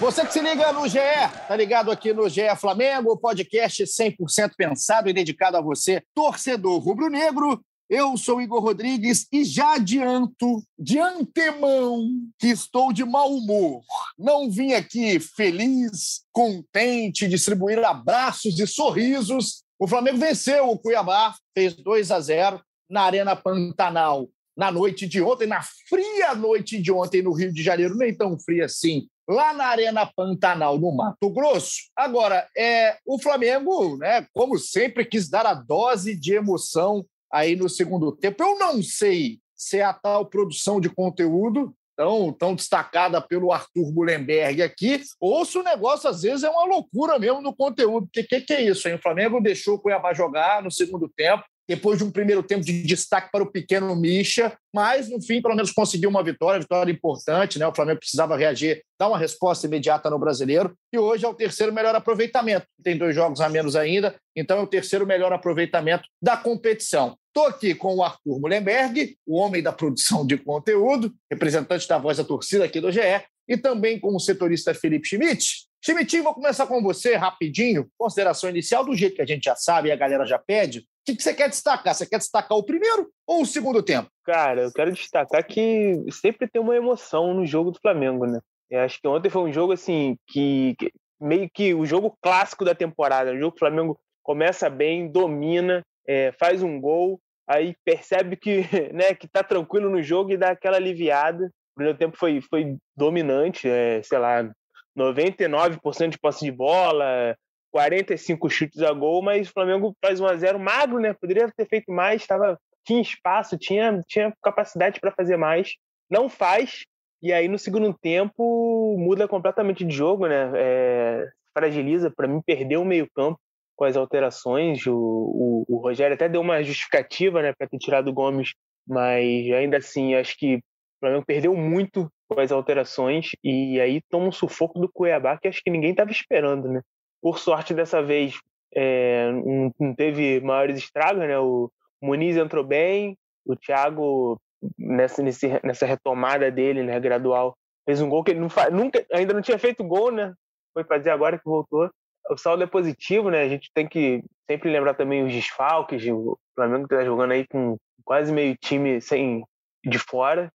[0.00, 1.00] Você que se liga no GE,
[1.48, 7.60] tá ligado aqui no GE Flamengo, podcast 100% pensado e dedicado a você, torcedor rubro-negro.
[7.90, 12.06] Eu sou Igor Rodrigues e já adianto, de antemão,
[12.38, 13.82] que estou de mau humor.
[14.16, 19.64] Não vim aqui feliz, contente, distribuir abraços e sorrisos.
[19.80, 25.20] O Flamengo venceu o Cuiabá, fez 2 a 0 na Arena Pantanal na noite de
[25.20, 29.52] ontem, na fria noite de ontem no Rio de Janeiro, nem tão fria assim, lá
[29.52, 31.90] na Arena Pantanal, no Mato Grosso.
[31.94, 37.68] Agora, é, o Flamengo, né, como sempre, quis dar a dose de emoção aí no
[37.68, 38.42] segundo tempo.
[38.42, 43.92] Eu não sei se é a tal produção de conteúdo tão, tão destacada pelo Arthur
[43.92, 48.06] Mullenberg aqui, ou se o negócio às vezes é uma loucura mesmo no conteúdo.
[48.06, 48.88] Porque o que, que, é isso?
[48.88, 48.94] Hein?
[48.94, 52.82] O Flamengo deixou o Cuiabá jogar no segundo tempo, depois de um primeiro tempo de
[52.82, 57.58] destaque para o pequeno Misha, mas no fim, pelo menos conseguiu uma vitória, vitória importante,
[57.58, 57.66] né?
[57.66, 61.72] O Flamengo precisava reagir, dar uma resposta imediata no brasileiro, e hoje é o terceiro
[61.72, 62.66] melhor aproveitamento.
[62.82, 67.16] Tem dois jogos a menos ainda, então é o terceiro melhor aproveitamento da competição.
[67.26, 72.16] Estou aqui com o Arthur Mullenberg, o homem da produção de conteúdo, representante da voz
[72.16, 73.00] da torcida aqui do GE,
[73.46, 75.68] e também com o setorista Felipe Schmidt.
[75.84, 77.88] Schmidt, vou começar com você rapidinho.
[77.96, 81.16] Consideração inicial, do jeito que a gente já sabe e a galera já pede que,
[81.16, 81.94] que você quer destacar?
[81.94, 84.10] Você quer destacar o primeiro ou o segundo tempo?
[84.24, 88.40] Cara, eu quero destacar que sempre tem uma emoção no jogo do Flamengo, né?
[88.70, 92.64] Eu acho que ontem foi um jogo assim que, que meio que o jogo clássico
[92.64, 93.32] da temporada.
[93.32, 98.58] O jogo que o Flamengo começa bem, domina, é, faz um gol, aí percebe que,
[98.92, 101.46] né, que tá tranquilo no jogo e dá aquela aliviada.
[101.46, 104.50] O primeiro tempo foi, foi dominante, é, sei lá,
[104.98, 107.34] 99% de posse de bola,
[107.70, 111.12] 45 chutes a gol, mas o Flamengo faz 1 a 0 magro, né?
[111.12, 115.74] Poderia ter feito mais, tava, tinha espaço, tinha, tinha capacidade para fazer mais.
[116.10, 116.84] Não faz,
[117.22, 120.50] e aí no segundo tempo muda completamente de jogo, né?
[120.54, 123.38] É, fragiliza, para mim perdeu o meio-campo
[123.76, 124.86] com as alterações.
[124.86, 128.54] O, o, o, Rogério até deu uma justificativa, né, para ter tirado o Gomes,
[128.86, 130.60] mas ainda assim acho que o
[131.00, 135.62] Flamengo perdeu muito com as alterações e aí toma um sufoco do Cuiabá que acho
[135.62, 136.82] que ninguém estava esperando, né?
[137.20, 138.38] Por sorte, dessa vez
[138.74, 139.30] é,
[139.78, 141.38] não, teve maiores estragos, né?
[141.38, 141.70] O
[142.00, 144.40] Muniz entrou bem, o Thiago,
[144.78, 149.32] nessa, nessa retomada dele, né, gradual, fez um gol que ele não faz, nunca, ainda
[149.32, 150.34] não tinha feito gol, né?
[150.74, 151.90] Foi fazer agora que voltou.
[152.30, 153.42] O saldo é positivo, né?
[153.42, 156.04] A gente tem que sempre lembrar também os desfalques.
[156.06, 159.42] O Flamengo está jogando aí com quase meio time sem
[159.84, 160.52] de fora.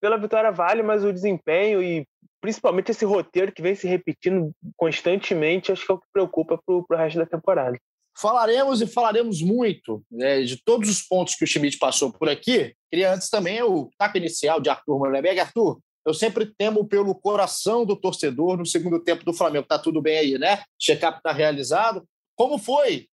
[0.00, 2.06] Pela vitória vale, mas o desempenho e
[2.40, 6.74] principalmente esse roteiro que vem se repetindo constantemente, acho que é o que preocupa para
[6.74, 7.76] o resto da temporada.
[8.16, 12.74] Falaremos e falaremos muito né, de todos os pontos que o Schmidt passou por aqui.
[12.90, 15.38] Queria antes também o taco inicial de Arthur Mullenberg.
[15.38, 19.66] Arthur, eu sempre temo pelo coração do torcedor no segundo tempo do Flamengo.
[19.68, 20.62] Tá tudo bem aí, né?
[20.80, 22.04] Check-up tá realizado.
[22.34, 23.06] Como foi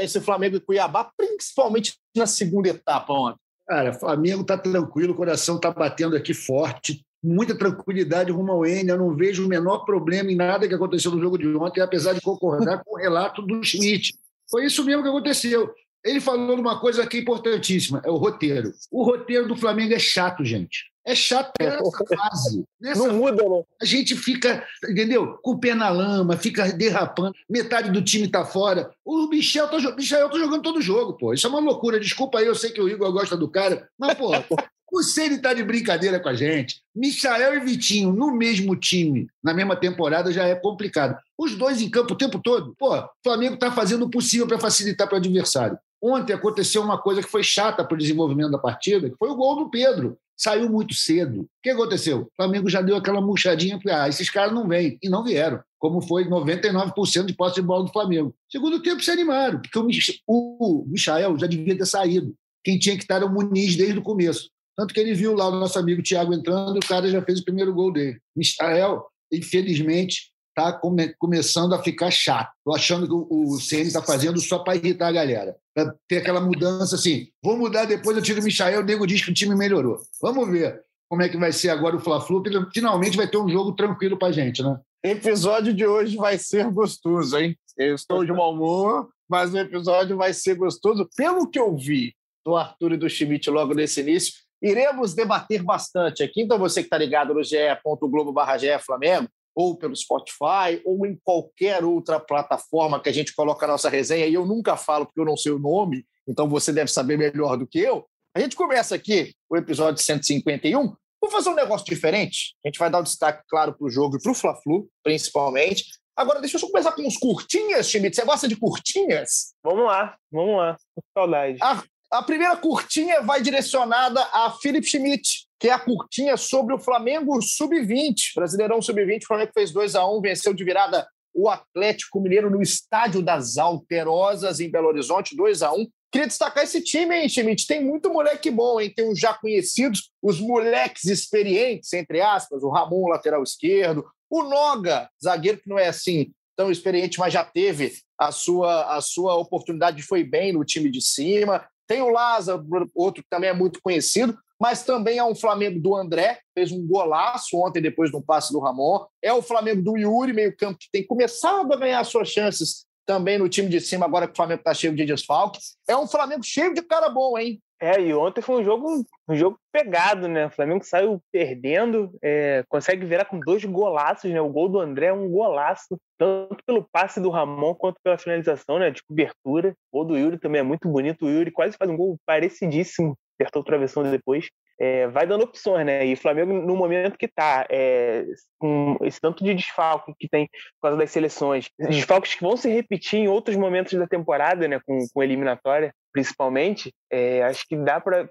[0.00, 3.38] esse Flamengo e Cuiabá, principalmente na segunda etapa ontem?
[3.70, 8.90] Cara, Flamengo tá tranquilo, o coração tá batendo aqui forte muita tranquilidade rumo ao N.
[8.90, 12.12] Eu não vejo o menor problema em nada que aconteceu no jogo de ontem, apesar
[12.12, 14.12] de concordar com o relato do Schmidt.
[14.50, 15.72] Foi isso mesmo que aconteceu.
[16.04, 18.72] Ele falou uma coisa que é importantíssima, é o roteiro.
[18.90, 20.89] O roteiro do Flamengo é chato, gente.
[21.10, 22.64] É chato nessa fase.
[22.80, 23.66] Nessa não muda, não.
[23.82, 25.38] A gente fica, entendeu?
[25.42, 27.34] Com o pé na lama, fica derrapando.
[27.48, 28.92] Metade do time tá fora.
[29.04, 31.34] O Michel tá, Michel tá jogando todo jogo, pô.
[31.34, 31.98] Isso é uma loucura.
[31.98, 33.88] Desculpa aí, eu sei que o Igor gosta do cara.
[33.98, 34.30] Mas, pô,
[34.92, 36.80] o Ceni está de brincadeira com a gente.
[36.94, 41.18] Michael e Vitinho no mesmo time, na mesma temporada, já é complicado.
[41.36, 42.72] Os dois em campo o tempo todo.
[42.78, 45.76] Pô, o Flamengo está fazendo o possível para facilitar para o adversário.
[46.00, 49.34] Ontem aconteceu uma coisa que foi chata para o desenvolvimento da partida, que foi o
[49.34, 50.16] gol do Pedro.
[50.40, 51.42] Saiu muito cedo.
[51.42, 52.22] O que aconteceu?
[52.22, 54.96] O Flamengo já deu aquela murchadinha ah, esses caras não vêm.
[55.02, 58.34] E não vieram, como foi 99% de posse de bola do Flamengo.
[58.50, 59.78] Segundo tempo se animaram, porque
[60.26, 62.34] o Michael já devia ter saído.
[62.64, 64.48] Quem tinha que estar era o Muniz desde o começo.
[64.74, 67.40] Tanto que ele viu lá o nosso amigo Thiago entrando e o cara já fez
[67.40, 68.18] o primeiro gol dele.
[68.34, 70.30] Israel, infelizmente,
[70.68, 72.52] está come começando a ficar chato.
[72.58, 75.56] Estou achando que o, o CN está fazendo só para irritar a galera.
[75.74, 77.28] Para ter aquela mudança assim.
[77.42, 79.98] Vou mudar depois, eu tiro o Michael, o nego diz que o time melhorou.
[80.20, 82.42] Vamos ver como é que vai ser agora o Fla-Flu.
[82.72, 84.78] Finalmente vai ter um jogo tranquilo para gente, né?
[85.02, 87.56] Episódio de hoje vai ser gostoso, hein?
[87.76, 91.08] Eu estou de mau humor, mas o episódio vai ser gostoso.
[91.16, 92.14] Pelo que eu vi
[92.44, 96.42] do Arthur e do Schmidt logo nesse início, iremos debater bastante aqui.
[96.42, 101.84] Então, você que está ligado no ge.globo barra Flamengo, ou pelo Spotify, ou em qualquer
[101.84, 105.24] outra plataforma que a gente coloca a nossa resenha, e eu nunca falo porque eu
[105.24, 108.06] não sei o nome, então você deve saber melhor do que eu.
[108.34, 110.94] A gente começa aqui o episódio 151.
[111.20, 112.54] Vou fazer um negócio diferente.
[112.64, 115.84] A gente vai dar um destaque, claro, para o jogo e para o Fla-Flu, principalmente.
[116.16, 118.14] Agora, deixa eu só começar com uns curtinhas, Schmidt.
[118.14, 119.54] Você gosta de curtinhas?
[119.62, 120.76] Vamos lá, vamos lá.
[121.12, 121.58] Saudade.
[121.60, 121.82] A,
[122.12, 127.40] a primeira curtinha vai direcionada a Philip Schmidt, que é a curtinha sobre o Flamengo
[127.40, 128.34] Sub-20.
[128.34, 132.62] Brasileirão Sub-20, o Flamengo fez 2 a 1 venceu de virada o Atlético Mineiro no
[132.62, 137.68] Estádio das Alterosas, em Belo Horizonte, 2 a 1 Queria destacar esse time, hein, Schmidt?
[137.68, 138.92] Tem muito moleque bom, hein?
[138.92, 145.08] Tem os já conhecidos, os moleques experientes, entre aspas, o Ramon, lateral esquerdo, o Noga,
[145.22, 150.02] zagueiro que não é assim tão experiente, mas já teve a sua, a sua oportunidade,
[150.02, 151.64] foi bem no time de cima.
[151.86, 155.96] Tem o Lázaro, outro que também é muito conhecido, mas também é um Flamengo do
[155.96, 159.06] André, fez um golaço ontem depois do passe do Ramon.
[159.22, 163.48] É o Flamengo do Yuri, meio-campo, que tem começado a ganhar suas chances também no
[163.48, 165.76] time de cima, agora que o Flamengo está cheio de desfalques.
[165.88, 167.60] É um Flamengo cheio de cara bom, hein?
[167.82, 170.46] É, e ontem foi um jogo, um jogo pegado, né?
[170.46, 174.38] O Flamengo saiu perdendo, é, consegue virar com dois golaços, né?
[174.38, 178.78] O gol do André é um golaço, tanto pelo passe do Ramon quanto pela finalização,
[178.78, 178.90] né?
[178.90, 179.74] De cobertura.
[179.90, 181.24] O gol do Yuri também é muito bonito.
[181.24, 184.48] O Yuri quase faz um gol parecidíssimo, acertou o travessão depois.
[184.78, 186.06] É, vai dando opções, né?
[186.06, 188.24] E o Flamengo, no momento que tá, é,
[188.58, 192.70] com esse tanto de desfalque que tem por causa das seleções, desfalques que vão se
[192.70, 194.80] repetir em outros momentos da temporada, né?
[194.86, 198.28] Com, com eliminatória, principalmente, é, acho que dá para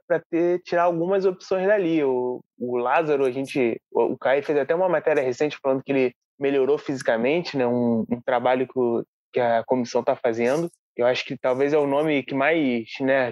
[0.63, 2.03] tirar algumas opções dali.
[2.03, 6.13] O, o Lázaro, a gente, o Caio fez até uma matéria recente falando que ele
[6.39, 7.67] melhorou fisicamente, né?
[7.67, 10.69] Um, um trabalho que, o, que a comissão está fazendo.
[11.00, 13.31] Eu acho que talvez é o nome que mais, né,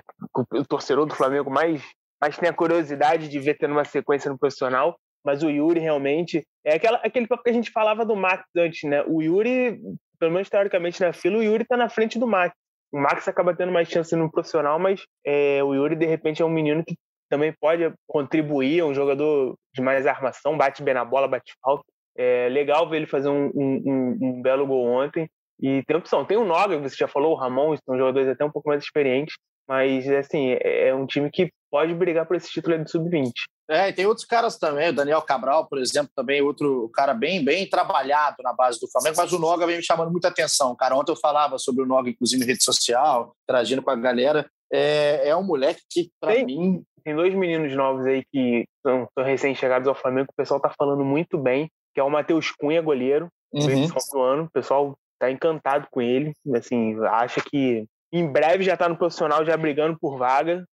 [0.54, 1.84] o torcedor do Flamengo mais,
[2.19, 4.98] mais tem a curiosidade de ver tendo uma sequência no profissional.
[5.25, 8.90] Mas o Yuri realmente é aquela, aquele papo que a gente falava do Max antes,
[8.90, 9.04] né?
[9.06, 9.78] O Yuri,
[10.18, 12.56] pelo menos teoricamente na fila, o Yuri está na frente do Max.
[12.90, 16.46] O Max acaba tendo mais chance no profissional, mas é, o Yuri, de repente, é
[16.46, 16.96] um menino que
[17.30, 21.84] também pode contribuir, é um jogador de mais armação, bate bem na bola, bate falta.
[22.18, 25.30] É legal ver ele fazer um, um, um belo gol ontem.
[25.59, 26.25] E tem opção.
[26.25, 29.36] Tem o Noga, você já falou, o Ramon, são jogadores até um pouco mais experientes.
[29.68, 33.31] Mas, assim, é, é um time que pode brigar por esse título de sub-20.
[33.69, 37.44] É, e tem outros caras também, o Daniel Cabral, por exemplo, também outro cara bem,
[37.44, 40.74] bem trabalhado na base do Flamengo, mas o Noga vem me chamando muita atenção.
[40.74, 44.50] Cara, ontem eu falava sobre o Noga, inclusive, em rede social, interagindo com a galera.
[44.71, 46.83] É, é um moleque que, para mim.
[47.03, 51.06] Tem dois meninos novos aí que são, são recém-chegados ao Flamengo, o pessoal tá falando
[51.06, 53.88] muito bem, que é o Matheus Cunha, goleiro, uhum.
[54.12, 54.44] do ano.
[54.44, 59.46] O pessoal tá encantado com ele, assim, acha que em breve já tá no profissional,
[59.46, 60.66] já brigando por vaga.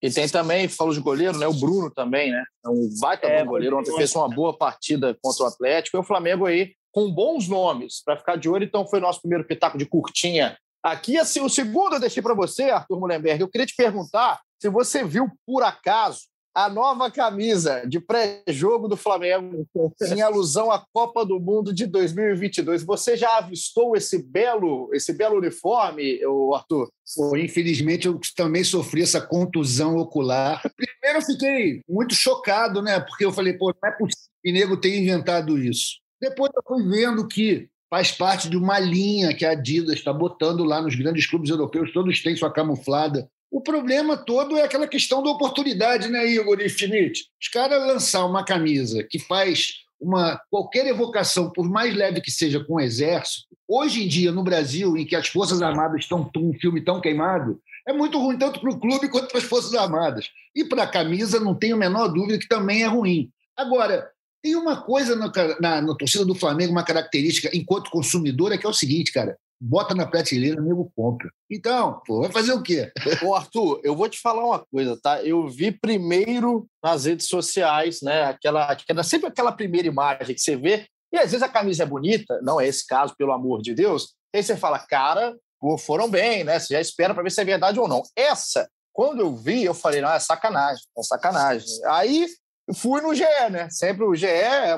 [0.00, 1.46] E tem também, falou de goleiro, né?
[1.46, 2.44] O Bruno também, né?
[2.64, 3.78] É um baita é, goleiro.
[3.78, 5.96] Ontem fez uma boa partida contra o Atlético.
[5.96, 8.64] E o Flamengo aí com bons nomes para ficar de olho.
[8.64, 10.56] Então foi nosso primeiro pitaco de curtinha.
[10.82, 13.40] Aqui, assim, o segundo eu deixei para você, Arthur Mullenberg.
[13.40, 16.20] Eu queria te perguntar se você viu, por acaso,
[16.58, 19.64] a nova camisa de pré-jogo do Flamengo
[20.12, 22.82] em alusão à Copa do Mundo de 2022.
[22.82, 26.18] Você já avistou esse belo, esse belo uniforme,
[26.52, 26.90] Arthur?
[27.36, 30.60] Infelizmente eu também sofri essa contusão ocular.
[30.74, 32.98] Primeiro eu fiquei muito chocado, né?
[32.98, 36.00] Porque eu falei, pô, não é possível que nego tenha inventado isso.
[36.20, 40.64] Depois eu fui vendo que faz parte de uma linha que a Adidas está botando
[40.64, 45.22] lá nos grandes clubes europeus, todos têm sua camuflada o problema todo é aquela questão
[45.22, 47.26] da oportunidade, né, Igor e Schmidt?
[47.40, 52.62] Os caras lançar uma camisa que faz uma qualquer evocação, por mais leve que seja,
[52.62, 56.52] com o exército, hoje em dia, no Brasil, em que as Forças Armadas estão um
[56.54, 60.28] filme tão queimado, é muito ruim tanto para o clube quanto para as Forças Armadas.
[60.54, 63.30] E para a camisa, não tenho a menor dúvida que também é ruim.
[63.56, 64.08] Agora,
[64.42, 68.66] tem uma coisa na, na, na torcida do Flamengo, uma característica, enquanto consumidor, é que
[68.66, 71.30] é o seguinte, cara bota na prateleira, nego compra.
[71.50, 72.92] Então, pô, vai fazer o quê?
[73.24, 75.22] Ô, Arthur, eu vou te falar uma coisa, tá?
[75.22, 78.24] Eu vi primeiro nas redes sociais, né?
[78.24, 81.86] Aquela, aquela, sempre aquela primeira imagem que você vê, e às vezes a camisa é
[81.86, 85.34] bonita, não é esse caso, pelo amor de Deus, Aí você fala, cara,
[85.78, 86.58] foram bem, né?
[86.58, 88.02] Você já espera para ver se é verdade ou não.
[88.14, 91.66] Essa, quando eu vi, eu falei, não, é sacanagem, é sacanagem.
[91.86, 92.26] Aí
[92.74, 93.68] fui no GE, né?
[93.70, 94.26] Sempre o GE,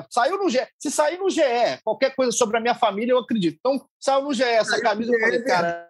[0.09, 0.65] saiu no GE.
[0.79, 1.41] Se sair no GE,
[1.83, 3.57] qualquer coisa sobre a minha família, eu acredito.
[3.59, 5.89] Então, saiu no GE essa camisa, eu falei, é cara,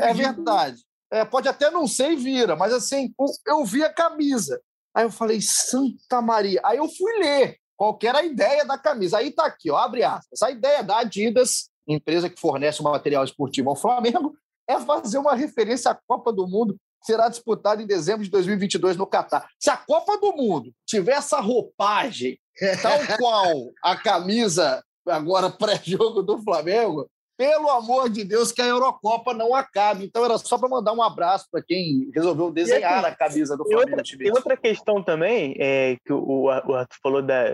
[0.00, 0.82] é verdade.
[1.10, 3.12] É, pode até não ser e vira, mas assim,
[3.46, 4.60] eu vi a camisa.
[4.94, 6.60] Aí eu falei, Santa Maria.
[6.64, 9.18] Aí eu fui ler qual era a ideia da camisa.
[9.18, 10.42] Aí tá aqui, ó, abre aspas.
[10.42, 14.34] A ideia da Adidas, empresa que fornece o material esportivo ao Flamengo,
[14.68, 19.06] é fazer uma referência à Copa do Mundo será disputada em dezembro de 2022 no
[19.06, 19.48] Catar.
[19.58, 22.38] Se a Copa do Mundo tiver essa roupagem,
[22.80, 29.34] tal qual a camisa agora pré-jogo do Flamengo, pelo amor de Deus, que a Eurocopa
[29.34, 30.04] não acabe.
[30.04, 33.98] Então era só para mandar um abraço para quem resolveu desenhar a camisa do Flamengo.
[33.98, 37.44] Outra, tem outra questão também, é, que o, o Arthur falou da,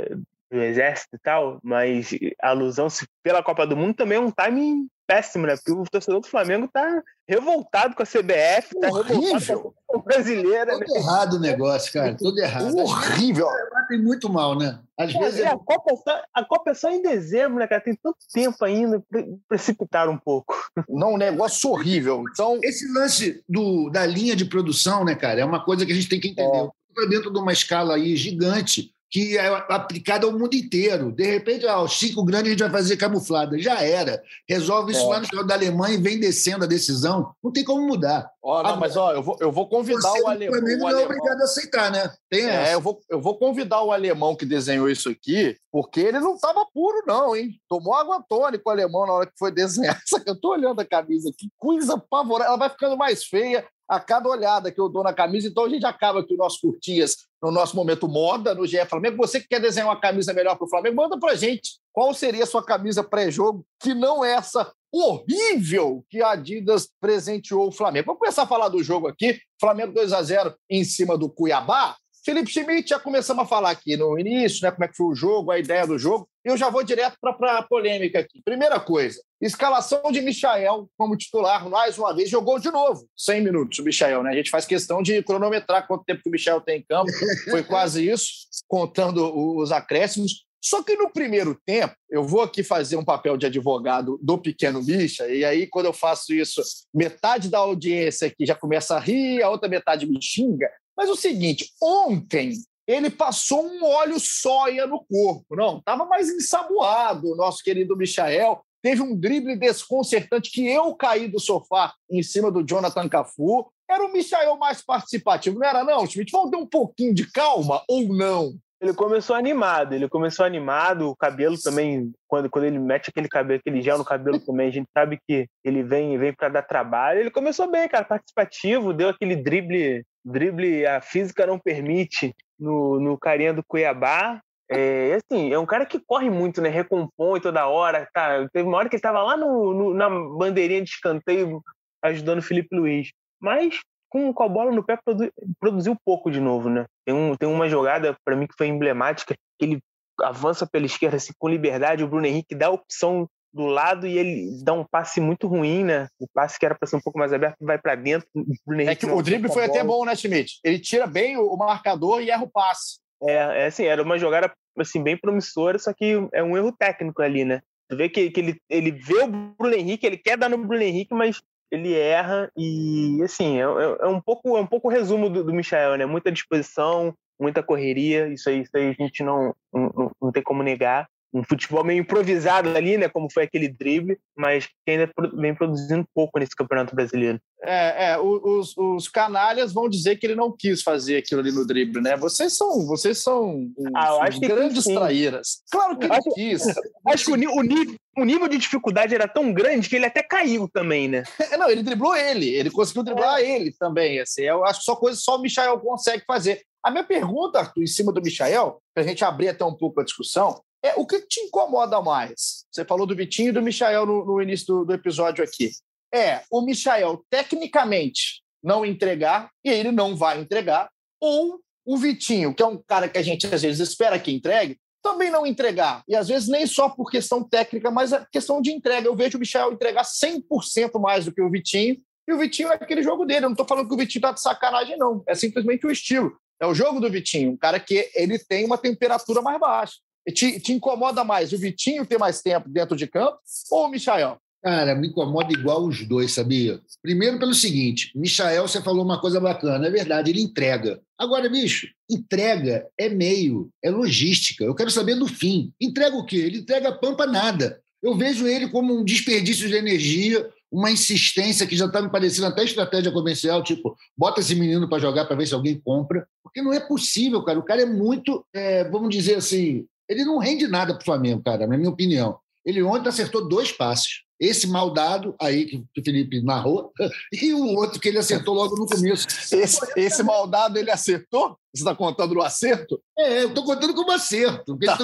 [0.50, 2.10] do Exército e tal, mas
[2.42, 2.88] a alusão
[3.22, 5.56] pela Copa do Mundo também é um timing péssimo, né?
[5.56, 10.72] Porque o torcedor do Flamengo tá revoltado com a CBF, tá revoltado com a brasileira.
[10.72, 11.00] Tudo né?
[11.00, 12.16] errado o negócio, cara.
[12.16, 12.76] Tudo errado.
[12.78, 13.46] Horrível.
[13.88, 14.78] Tem muito mal, né?
[14.98, 15.40] Às vezes.
[15.40, 15.48] É...
[15.48, 17.82] A, Copa é só, a Copa é só em dezembro, né, cara?
[17.82, 19.02] Tem tanto tempo ainda.
[19.46, 20.54] Precipitar um pouco.
[20.88, 22.24] Não, um negócio horrível.
[22.30, 22.58] Então...
[22.62, 26.08] Esse lance do, da linha de produção, né, cara, é uma coisa que a gente
[26.08, 26.56] tem que entender.
[26.58, 27.06] É.
[27.08, 31.10] Dentro de uma escala aí gigante que é aplicada ao mundo inteiro.
[31.10, 33.58] De repente, ah, os cinco grandes a gente vai fazer camuflada.
[33.58, 34.22] Já era.
[34.48, 35.06] Resolve isso é.
[35.06, 37.32] lá no final da Alemanha e vem descendo a decisão.
[37.42, 38.30] Não tem como mudar.
[38.48, 40.48] Ó, não, mas ó, eu vou, eu vou convidar Você, o, ale...
[40.48, 40.90] o alemão.
[40.90, 42.10] não é obrigado a aceitar, né?
[42.30, 46.18] Tem é, eu vou, eu vou convidar o alemão que desenhou isso aqui, porque ele
[46.18, 47.60] não estava puro, não, hein?
[47.68, 50.00] Tomou água tônica o alemão na hora que foi desenhar.
[50.26, 52.48] Eu estou olhando a camisa, que coisa pavorosa.
[52.48, 55.48] Ela vai ficando mais feia a cada olhada que eu dou na camisa.
[55.48, 59.16] Então a gente acaba aqui o nosso curtias no nosso momento moda no GE Flamengo.
[59.16, 62.44] Você que quer desenhar uma camisa melhor para o Flamengo, manda para gente qual seria
[62.44, 68.06] a sua camisa pré-jogo, que não é essa horrível que a Adidas presenteou o Flamengo.
[68.06, 69.38] Vamos começar a falar do jogo aqui.
[69.60, 71.96] Flamengo 2 a 0 em cima do Cuiabá.
[72.24, 75.14] Felipe Schmidt, já começamos a falar aqui no início, né, como é que foi o
[75.14, 76.28] jogo, a ideia do jogo.
[76.44, 78.42] Eu já vou direto para a polêmica aqui.
[78.44, 83.78] Primeira coisa, escalação de Michael como titular, mais uma vez, jogou de novo, 100 minutos
[83.78, 84.32] o Michael, né?
[84.32, 87.10] A gente faz questão de cronometrar quanto tempo que o Michael tem em campo,
[87.50, 88.30] foi quase isso,
[88.66, 90.46] contando os acréscimos.
[90.68, 94.82] Só que no primeiro tempo, eu vou aqui fazer um papel de advogado do pequeno
[94.82, 96.60] Misha, e aí, quando eu faço isso,
[96.92, 100.70] metade da audiência aqui já começa a rir, a outra metade me xinga.
[100.94, 102.52] Mas o seguinte, ontem
[102.86, 108.60] ele passou um óleo soia no corpo, não, estava mais ensaboado o nosso querido Michael.
[108.82, 113.72] Teve um drible desconcertante que eu caí do sofá em cima do Jonathan Cafu.
[113.88, 116.30] Era o Michael mais participativo, não era não, Schmidt?
[116.30, 118.58] Vamos ter um pouquinho de calma ou não?
[118.80, 123.58] Ele começou animado, ele começou animado, o cabelo também, quando, quando ele mete aquele cabelo,
[123.58, 127.18] aquele gel no cabelo também, a gente sabe que ele vem, vem para dar trabalho.
[127.18, 133.18] Ele começou bem, cara, participativo, deu aquele drible drible a física não permite no, no
[133.18, 134.40] carinha do Cuiabá.
[134.70, 136.68] É, assim, é um cara que corre muito, né?
[136.68, 138.06] Recompõe toda hora.
[138.12, 138.46] Tá?
[138.52, 141.62] Teve uma hora que ele estava lá no, no, na bandeirinha de escanteio
[142.02, 143.10] ajudando o Felipe Luiz.
[143.40, 146.86] Mas com, com a bola no pé produ, produziu pouco de novo, né?
[147.04, 149.80] Tem, um, tem uma jogada para mim que foi emblemática, que ele
[150.22, 154.18] avança pela esquerda assim, com liberdade, o Bruno Henrique dá a opção do lado e
[154.18, 156.08] ele dá um passe muito ruim, né?
[156.18, 158.28] O passe que era para ser um pouco mais aberto vai para dentro.
[158.34, 160.60] O é que o drible foi até bom, né, Schmidt?
[160.62, 162.98] Ele tira bem o marcador e erra o passe.
[163.22, 167.22] É, é assim, era uma jogada assim bem promissora, só que é um erro técnico
[167.22, 167.60] ali, né?
[167.88, 170.82] Tu vê que, que ele, ele vê o Bruno Henrique, ele quer dar no Bruno
[170.82, 174.90] Henrique, mas ele erra e assim, é, é, é um pouco é um pouco o
[174.90, 176.06] resumo do, do Michael, né?
[176.06, 180.62] Muita disposição, muita correria, isso aí, isso aí a gente não, não, não tem como
[180.62, 183.08] negar um futebol meio improvisado ali, né?
[183.08, 187.40] Como foi aquele drible, mas que ainda vem produzindo pouco nesse Campeonato Brasileiro.
[187.62, 191.66] É, é os, os canalhas vão dizer que ele não quis fazer aquilo ali no
[191.66, 192.16] drible, né?
[192.16, 195.62] Vocês são, vocês são ah, grandes traíras.
[195.70, 196.62] Claro que ele acho, quis.
[197.06, 200.22] Acho que o, o, nível, o nível de dificuldade era tão grande que ele até
[200.22, 201.24] caiu também, né?
[201.58, 203.56] Não, ele driblou ele, ele conseguiu driblar é.
[203.56, 204.20] ele também.
[204.20, 206.62] Assim, eu acho que só coisa só o Michael consegue fazer.
[206.82, 210.00] A minha pergunta, Arthur, em cima do Michael, para a gente abrir até um pouco
[210.00, 212.64] a discussão, é, o que te incomoda mais?
[212.70, 215.70] Você falou do Vitinho e do Michael no, no início do, do, episódio aqui.
[216.14, 220.88] É o Michael, tecnicamente, não entregar, e ele não vai entregar,
[221.20, 224.78] ou o Vitinho, que é um cara que a gente às vezes espera que entregue,
[225.02, 226.02] também não entregar.
[226.08, 229.06] E às vezes nem só por questão técnica, mas a questão de entrega.
[229.06, 232.74] Eu vejo o Michel entregar 100% mais do que o Vitinho, e o Vitinho é
[232.74, 233.46] aquele jogo dele.
[233.46, 235.22] Eu não estou falando que o Vitinho está de sacanagem, não.
[235.26, 236.36] É simplesmente o estilo.
[236.60, 239.94] É o jogo do Vitinho, um cara que ele tem uma temperatura mais baixa.
[240.32, 243.38] Te, te, incomoda mais o Vitinho ter mais tempo dentro de campo
[243.70, 244.38] ou o Michael?
[244.62, 246.80] Cara, me incomoda igual os dois, sabia?
[247.00, 251.00] Primeiro pelo seguinte, Michael, você falou uma coisa bacana, é verdade, ele entrega.
[251.16, 254.64] Agora, bicho, entrega é meio, é logística.
[254.64, 255.72] Eu quero saber do fim.
[255.80, 256.36] Entrega o quê?
[256.36, 257.80] Ele entrega pampa nada.
[258.02, 262.46] Eu vejo ele como um desperdício de energia, uma insistência que já está me parecendo
[262.46, 266.26] até estratégia comercial, tipo, bota esse menino para jogar para ver se alguém compra.
[266.42, 267.58] Porque não é possível, cara.
[267.58, 271.42] O cara é muito, é, vamos dizer assim, ele não rende nada para o Flamengo,
[271.42, 272.38] cara, na minha opinião.
[272.64, 274.22] Ele ontem acertou dois passes.
[274.40, 276.92] Esse mal dado aí que o Felipe narrou,
[277.32, 279.26] e o outro que ele acertou logo no começo.
[279.52, 281.58] Esse, esse mal dado ele acertou?
[281.74, 283.02] Você está contando no acerto?
[283.18, 284.78] É, eu estou contando como acerto.
[284.78, 284.96] Tá.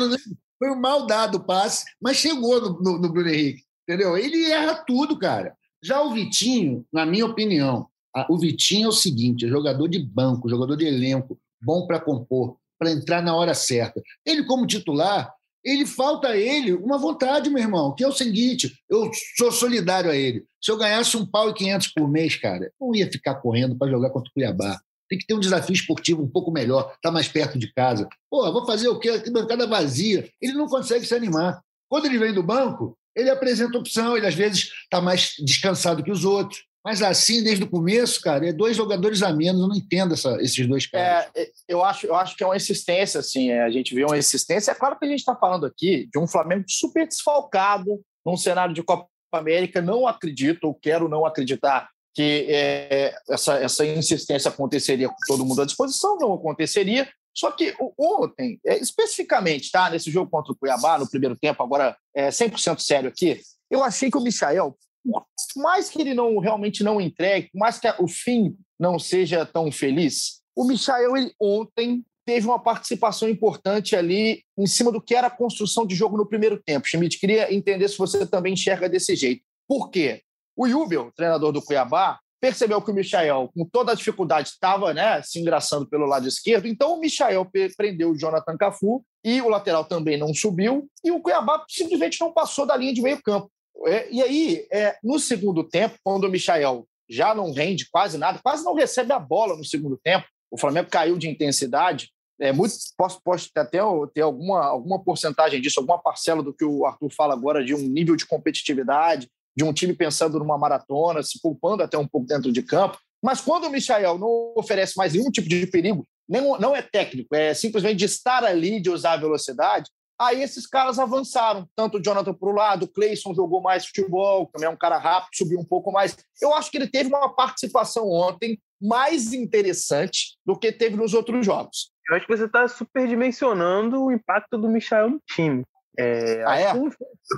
[0.58, 3.64] Foi um mal dado o passe, mas chegou no, no, no Bruno Henrique.
[3.82, 4.16] Entendeu?
[4.16, 5.56] Ele erra tudo, cara.
[5.82, 7.88] Já o Vitinho, na minha opinião,
[8.28, 12.56] o Vitinho é o seguinte: é jogador de banco, jogador de elenco, bom para compor,
[12.78, 14.02] para entrar na hora certa.
[14.25, 15.33] Ele, como titular,
[15.64, 20.11] ele falta a ele uma vontade, meu irmão, que é o seguinte: eu sou solidário
[20.11, 20.45] a ele.
[20.62, 23.90] Se eu ganhasse um pau e quinhentos por mês, cara, não ia ficar correndo para
[23.90, 24.81] jogar contra o Cuiabá.
[25.09, 28.09] Tem que ter um desafio esportivo um pouco melhor, tá mais perto de casa.
[28.31, 29.11] Pô, vou fazer o quê?
[29.11, 30.28] Aqui bancada vazia.
[30.40, 31.62] Ele não consegue se animar.
[31.88, 36.11] Quando ele vem do banco, ele apresenta opção, ele às vezes está mais descansado que
[36.11, 36.64] os outros.
[36.85, 40.37] Mas assim, desde o começo, cara, é dois jogadores a menos, eu não entendo essa,
[40.43, 41.31] esses dois caras.
[41.35, 44.19] É, eu, acho, eu acho que é uma insistência, assim, é, a gente vê uma
[44.19, 44.71] insistência.
[44.71, 48.75] É claro que a gente está falando aqui de um Flamengo super desfalcado num cenário
[48.75, 49.81] de Copa América.
[49.81, 55.62] Não acredito, ou quero não acreditar, que é, essa, essa insistência aconteceria com todo mundo
[55.62, 57.09] à disposição, não aconteceria.
[57.35, 61.97] Só que ontem, é, especificamente, tá, nesse jogo contra o Cuiabá, no primeiro tempo, agora
[62.14, 66.82] é 100% sério aqui, eu achei que o Michael, por mais que ele não realmente
[66.82, 72.04] não entregue, por mais que o fim não seja tão feliz, o Michael ele, ontem
[72.26, 76.26] teve uma participação importante ali em cima do que era a construção de jogo no
[76.26, 76.87] primeiro tempo.
[76.87, 79.42] Schmidt, queria entender se você também enxerga desse jeito.
[79.68, 80.23] Por quê?
[80.56, 85.20] O Jubel, treinador do Cuiabá, percebeu que o Michael, com toda a dificuldade, estava né,
[85.23, 86.66] se engraçando pelo lado esquerdo.
[86.66, 90.88] Então o Michael prendeu o Jonathan Cafu e o lateral também não subiu.
[91.02, 93.50] E o Cuiabá simplesmente não passou da linha de meio campo.
[93.86, 98.40] É, e aí, é, no segundo tempo, quando o Michael já não rende quase nada,
[98.42, 102.10] quase não recebe a bola no segundo tempo, o Flamengo caiu de intensidade.
[102.40, 103.78] É muito, posso, posso até
[104.12, 107.78] ter alguma, alguma porcentagem disso, alguma parcela do que o Arthur fala agora de um
[107.78, 112.50] nível de competitividade, de um time pensando numa maratona, se poupando até um pouco dentro
[112.50, 112.99] de campo.
[113.23, 117.54] Mas quando o Michael não oferece mais nenhum tipo de perigo, não é técnico, é
[117.54, 121.69] simplesmente de estar ali, de usar a velocidade, aí esses caras avançaram.
[121.75, 124.99] Tanto o Jonathan para o lado, o Cleison jogou mais futebol, também é um cara
[124.99, 126.17] rápido, subiu um pouco mais.
[126.41, 131.45] Eu acho que ele teve uma participação ontem mais interessante do que teve nos outros
[131.45, 131.91] jogos.
[132.09, 135.65] Eu acho que você está superdimensionando o impacto do Michael no time.
[135.97, 136.73] É, ah, é?
[136.75, 136.91] O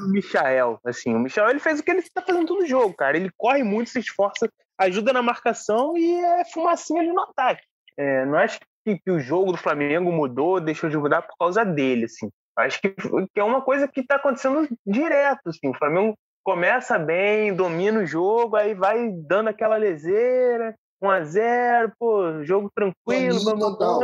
[0.09, 3.17] Michael, assim, o Michael ele fez o que ele está fazendo todo jogo, cara.
[3.17, 7.63] Ele corre muito, se esforça, ajuda na marcação e é fumacinha ali no ataque.
[7.99, 11.65] É, não acho que, que, o jogo do Flamengo mudou, deixou de mudar por causa
[11.65, 12.31] dele, assim.
[12.57, 15.69] Acho que, que é uma coisa que está acontecendo direto, assim.
[15.69, 21.93] O Flamengo começa bem, domina o jogo, aí vai dando aquela leseira, 1 a 0
[21.99, 24.01] pô, jogo tranquilo, vamos total,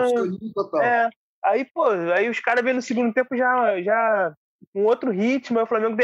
[0.53, 0.83] total.
[0.83, 1.09] É,
[1.45, 4.35] aí, pô, aí os caras vêm no segundo tempo já, já
[4.75, 5.97] um outro ritmo, aí o Flamengo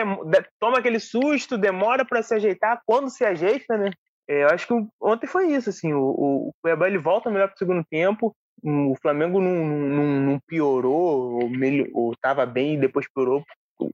[0.61, 3.91] toma aquele susto, demora para se ajeitar, quando se ajeita, né?
[4.29, 7.55] É, eu acho que ontem foi isso, assim, o, o, Cuiabá ele volta melhor para
[7.55, 11.51] o segundo tempo, o Flamengo não, não, não piorou, ou,
[11.95, 13.45] ou tava bem e depois piorou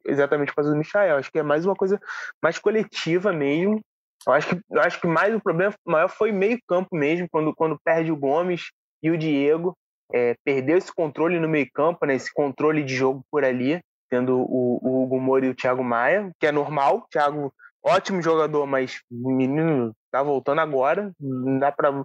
[0.06, 1.16] exatamente por causa do Michael.
[1.16, 2.00] Acho que é mais uma coisa
[2.42, 3.80] mais coletiva mesmo.
[4.26, 7.54] Eu acho que, eu acho que mais o problema maior foi meio campo mesmo, quando,
[7.54, 8.70] quando perde o Gomes
[9.02, 9.76] e o Diego.
[10.12, 13.80] É, perdeu esse controle no meio campo, né, esse controle de jogo por ali
[14.14, 17.06] tendo o, o Hugo Moura e o Thiago Maia, que é normal.
[17.10, 22.04] Thiago, ótimo jogador, mas o menino tá voltando agora, não dá para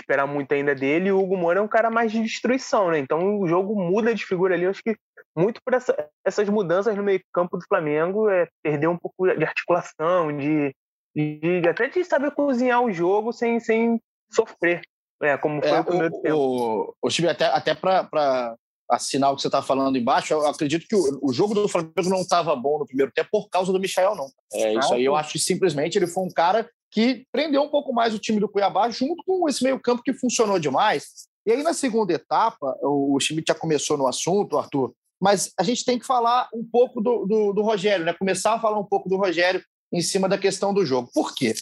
[0.00, 1.08] esperar muito ainda dele.
[1.08, 2.98] E o Hugo Moura é um cara mais de destruição, né?
[2.98, 4.64] Então o jogo muda de figura ali.
[4.64, 4.96] Eu acho que
[5.36, 10.36] muito por essa, essas mudanças no meio-campo do Flamengo é perder um pouco de articulação,
[10.36, 10.74] de,
[11.14, 14.82] de, de, até de saber cozinhar o jogo sem, sem sofrer.
[15.22, 16.36] É, como foi é, o primeiro o, tempo.
[16.36, 18.56] O, o time, até, até para
[18.90, 22.08] assinar o que você está falando embaixo, eu acredito que o, o jogo do Flamengo
[22.08, 24.28] não estava bom no primeiro tempo por causa do Michel, não.
[24.52, 27.92] É, isso aí eu acho que simplesmente ele foi um cara que prendeu um pouco
[27.92, 31.28] mais o time do Cuiabá junto com esse meio-campo que funcionou demais.
[31.46, 35.84] E aí, na segunda etapa, o, Schmidt já começou no assunto, Arthur, mas a gente
[35.84, 38.12] tem que falar um pouco do, do, do Rogério, né?
[38.12, 41.10] Começar a falar um pouco do Rogério em cima da questão do jogo.
[41.12, 41.54] Por quê?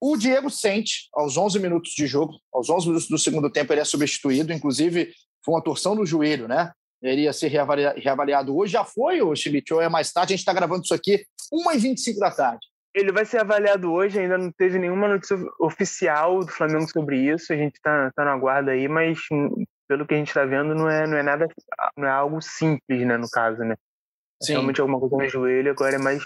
[0.00, 3.80] O Diego sente, aos 11 minutos de jogo, aos 11 minutos do segundo tempo, ele
[3.80, 5.12] é substituído, inclusive
[5.44, 6.72] foi uma torção no joelho, né?
[7.02, 8.74] Ele ia ser reavaliado hoje.
[8.74, 10.34] Já foi, o Schmidt, ou é mais tarde?
[10.34, 12.66] A gente está gravando isso aqui 1h25 da tarde.
[12.94, 17.52] Ele vai ser avaliado hoje, ainda não teve nenhuma notícia oficial do Flamengo sobre isso,
[17.52, 19.18] a gente está tá no aguardo aí, mas
[19.88, 21.48] pelo que a gente está vendo, não é, não é nada,
[21.96, 23.74] não é algo simples, né, no caso, né?
[24.42, 24.52] É Sim.
[24.52, 26.22] Realmente alguma coisa no joelho, agora é mais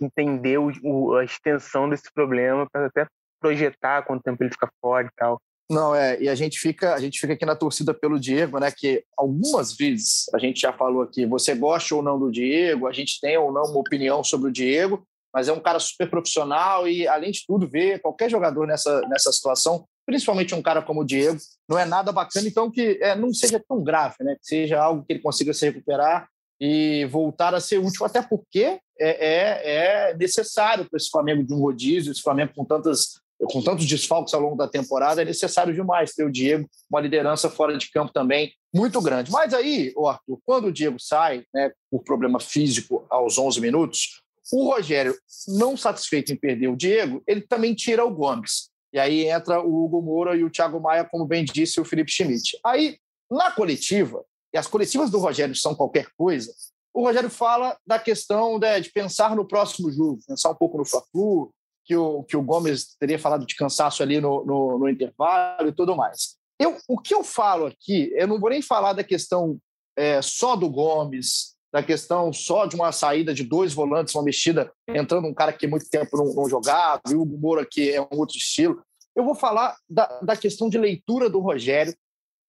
[0.00, 3.06] entender o, o, a extensão desse problema para até
[3.40, 5.40] projetar quanto tempo ele fica fora e tal.
[5.70, 8.72] Não, é, e a gente fica, a gente fica aqui na torcida pelo Diego, né?
[8.72, 12.92] Que algumas vezes a gente já falou aqui, você gosta ou não do Diego, a
[12.92, 16.88] gente tem ou não uma opinião sobre o Diego, mas é um cara super profissional
[16.88, 21.04] e, além de tudo, ver qualquer jogador nessa, nessa situação, principalmente um cara como o
[21.04, 21.38] Diego,
[21.68, 24.34] não é nada bacana, então que é, não seja tão grave, né?
[24.34, 26.28] Que seja algo que ele consiga se recuperar
[26.60, 31.54] e voltar a ser útil, até porque é, é, é necessário para esse Flamengo de
[31.54, 35.72] um rodízio, esse Flamengo com tantas com tantos desfalques ao longo da temporada, é necessário
[35.72, 39.30] demais ter o Diego, uma liderança fora de campo também muito grande.
[39.30, 44.72] Mas aí, Arthur, quando o Diego sai, né, por problema físico aos 11 minutos, o
[44.72, 45.16] Rogério,
[45.48, 48.70] não satisfeito em perder o Diego, ele também tira o Gomes.
[48.92, 52.10] E aí entra o Hugo Moura e o Thiago Maia, como bem disse o Felipe
[52.10, 52.58] Schmidt.
[52.64, 52.98] Aí,
[53.30, 56.52] na coletiva, e as coletivas do Rogério são qualquer coisa,
[56.92, 60.84] o Rogério fala da questão né, de pensar no próximo jogo, pensar um pouco no
[60.84, 61.52] Fla-Flu,
[61.84, 65.72] que o, que o Gomes teria falado de cansaço ali no, no, no intervalo e
[65.72, 66.36] tudo mais.
[66.58, 69.58] Eu, o que eu falo aqui, eu não vou nem falar da questão
[69.96, 74.72] é, só do Gomes, da questão só de uma saída de dois volantes, uma mexida,
[74.88, 78.00] entrando um cara que muito tempo não, não jogava, e o Hugo Moura que é
[78.00, 78.82] um outro estilo.
[79.14, 81.94] Eu vou falar da, da questão de leitura do Rogério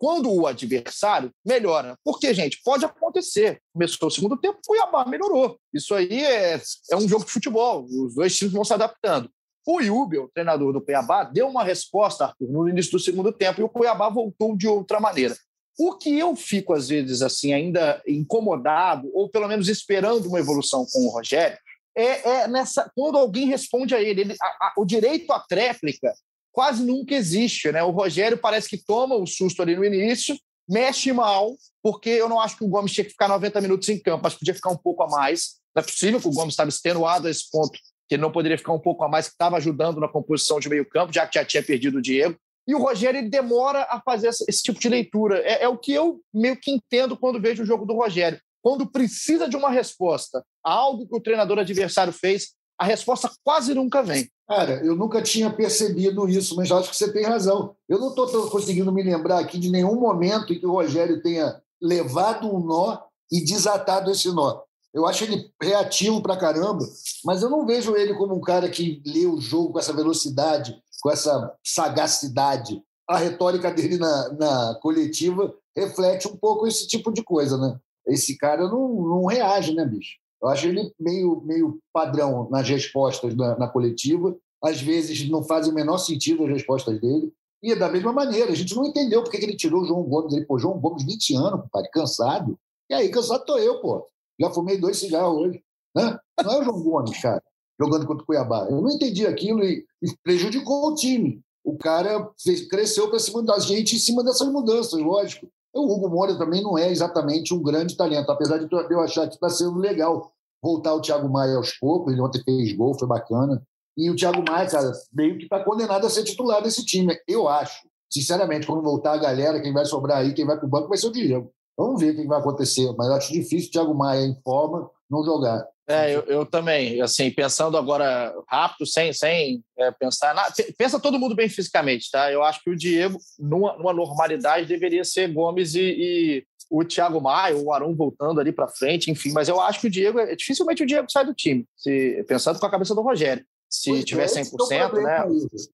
[0.01, 1.95] quando o adversário melhora.
[2.03, 3.61] Porque, gente, pode acontecer.
[3.71, 5.59] Começou o segundo tempo, o Cuiabá melhorou.
[5.71, 7.85] Isso aí é, é um jogo de futebol.
[7.85, 9.29] Os dois times vão se adaptando.
[9.65, 13.63] O Yubel, treinador do Cuiabá, deu uma resposta, Arthur, no início do segundo tempo e
[13.63, 15.35] o Cuiabá voltou de outra maneira.
[15.83, 20.85] O que eu fico, às vezes, assim, ainda incomodado, ou pelo menos esperando uma evolução
[20.85, 21.57] com o Rogério,
[21.97, 24.21] é, é nessa quando alguém responde a ele.
[24.21, 26.13] ele a, a, o direito à tréplica
[26.51, 27.71] quase nunca existe.
[27.71, 27.81] Né?
[27.81, 30.37] O Rogério parece que toma o susto ali no início,
[30.69, 33.99] mexe mal, porque eu não acho que o Gomes tinha que ficar 90 minutos em
[33.99, 35.55] campo, mas podia ficar um pouco a mais.
[35.75, 37.71] Não é possível que o Gomes estava extenuado a esse ponto,
[38.07, 40.69] que ele não poderia ficar um pouco a mais, que estava ajudando na composição de
[40.69, 42.37] meio campo, já que já tinha perdido o Diego.
[42.67, 45.39] E o Rogério ele demora a fazer esse tipo de leitura.
[45.39, 48.39] É, é o que eu meio que entendo quando vejo o jogo do Rogério.
[48.61, 53.73] Quando precisa de uma resposta a algo que o treinador adversário fez, a resposta quase
[53.73, 54.29] nunca vem.
[54.47, 57.75] Cara, eu nunca tinha percebido isso, mas acho que você tem razão.
[57.87, 61.61] Eu não estou conseguindo me lembrar aqui de nenhum momento em que o Rogério tenha
[61.81, 62.99] levado um nó
[63.31, 64.61] e desatado esse nó.
[64.93, 66.85] Eu acho ele reativo pra caramba,
[67.23, 70.75] mas eu não vejo ele como um cara que lê o jogo com essa velocidade,
[71.01, 72.81] com essa sagacidade.
[73.09, 77.77] A retórica dele na, na coletiva reflete um pouco esse tipo de coisa, né?
[78.07, 80.17] Esse cara não, não reage, né, bicho?
[80.41, 84.35] Eu acho ele meio, meio padrão nas respostas na, na coletiva.
[84.63, 87.31] Às vezes não faz o menor sentido as respostas dele.
[87.61, 90.33] E da mesma maneira, a gente não entendeu porque que ele tirou o João Gomes.
[90.33, 92.57] Ele, pô, João Gomes, 20 anos, pai, cansado.
[92.89, 94.07] E aí, cansado tô eu, pô.
[94.39, 95.63] Já fumei dois cigarros hoje.
[95.95, 96.17] Né?
[96.43, 97.43] Não é o João Gomes, cara,
[97.81, 98.67] jogando contra o Cuiabá.
[98.69, 101.41] Eu não entendi aquilo e, e prejudicou o time.
[101.63, 105.47] O cara fez, cresceu para cima da gente em cima dessas mudanças, lógico.
[105.73, 109.35] O Hugo Moura também não é exatamente um grande talento, apesar de eu achar que
[109.35, 112.11] está sendo legal voltar o Thiago Maia aos poucos.
[112.11, 113.61] Ele ontem fez gol, foi bacana.
[113.97, 117.47] E o Thiago Maia, cara, meio que está condenado a ser titular desse time, eu
[117.47, 117.87] acho.
[118.11, 120.97] Sinceramente, quando voltar a galera, quem vai sobrar aí, quem vai para o banco vai
[120.97, 121.51] ser o Diego.
[121.77, 125.23] Vamos ver o que vai acontecer, mas acho difícil o Thiago Maia em forma não
[125.23, 125.65] jogar.
[125.91, 130.53] É, eu, eu também, assim, pensando agora rápido, sem, sem é, pensar nada.
[130.77, 132.31] Pensa todo mundo bem fisicamente, tá?
[132.31, 137.19] Eu acho que o Diego, numa, numa normalidade, deveria ser Gomes e, e o Thiago
[137.19, 139.31] Maia, o Arão voltando ali para frente, enfim.
[139.33, 142.59] Mas eu acho que o Diego, é, dificilmente o Diego sai do time, se, pensando
[142.59, 143.45] com a cabeça do Rogério.
[143.71, 145.25] Se pois tiver 100%, é, né?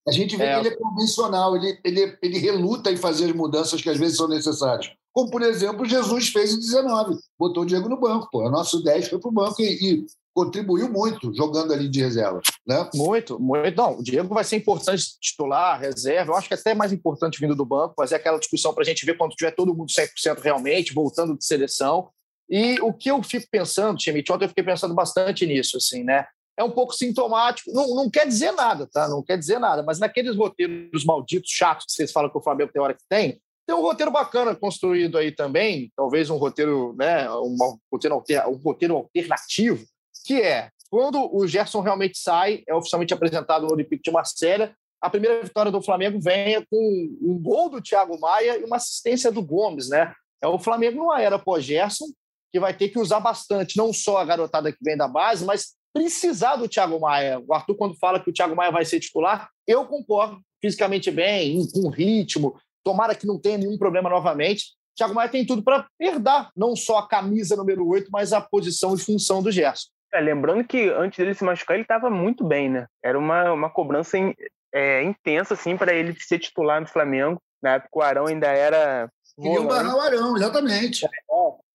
[0.07, 0.53] A gente vê é.
[0.53, 4.17] que ele é convencional, ele, ele, ele reluta em fazer as mudanças que às vezes
[4.17, 4.91] são necessárias.
[5.11, 7.17] Como, por exemplo, Jesus fez em 19.
[7.39, 8.45] Botou o Diego no banco, pô.
[8.45, 12.39] O nosso 10 foi para o banco e, e, contribuiu muito jogando ali de reserva.
[12.67, 12.87] Né?
[12.93, 13.75] Muito, muito.
[13.75, 16.31] Não, o Diego vai ser importante titular, reserva.
[16.31, 18.85] Eu acho que é até mais importante vindo do banco, fazer aquela discussão para a
[18.85, 22.09] gente ver quando tiver todo mundo 100% realmente, voltando de seleção.
[22.47, 26.27] E o que eu fico pensando, Schmidt, ontem eu fiquei pensando bastante nisso, assim, né?
[26.57, 29.07] É um pouco sintomático, não, não quer dizer nada, tá?
[29.07, 32.71] Não quer dizer nada, mas naqueles roteiros malditos, chatos que vocês falam que o Flamengo
[32.73, 37.29] tem hora que tem, tem um roteiro bacana construído aí também, talvez um roteiro, né,
[37.31, 37.55] um
[37.91, 39.85] roteiro, um roteiro alternativo,
[40.25, 45.09] que é quando o Gerson realmente sai, é oficialmente apresentado no Olympique de Marselha, a
[45.09, 49.43] primeira vitória do Flamengo vem com um gol do Thiago Maia e uma assistência do
[49.43, 50.13] Gomes, né?
[50.41, 52.05] É o Flamengo numa era pós-Gerson,
[52.51, 55.75] que vai ter que usar bastante, não só a garotada que vem da base, mas
[55.93, 57.41] precisar do Thiago Maia.
[57.45, 60.39] O Arthur, quando fala que o Thiago Maia vai ser titular, eu concordo.
[60.59, 64.63] Fisicamente bem, com ritmo, tomara que não tenha nenhum problema novamente.
[64.93, 68.41] O Thiago Maia tem tudo para herdar não só a camisa número 8, mas a
[68.41, 69.89] posição e função do Gerson.
[70.13, 72.87] É, lembrando que antes dele se machucar, ele estava muito bem, né?
[73.03, 74.33] Era uma, uma cobrança in,
[74.73, 77.39] é, intensa, assim, para ele ser titular no Flamengo.
[77.61, 79.09] Na época, o Arão ainda era.
[79.39, 81.05] Queriam barrar o Arão, exatamente.
[81.05, 81.09] É,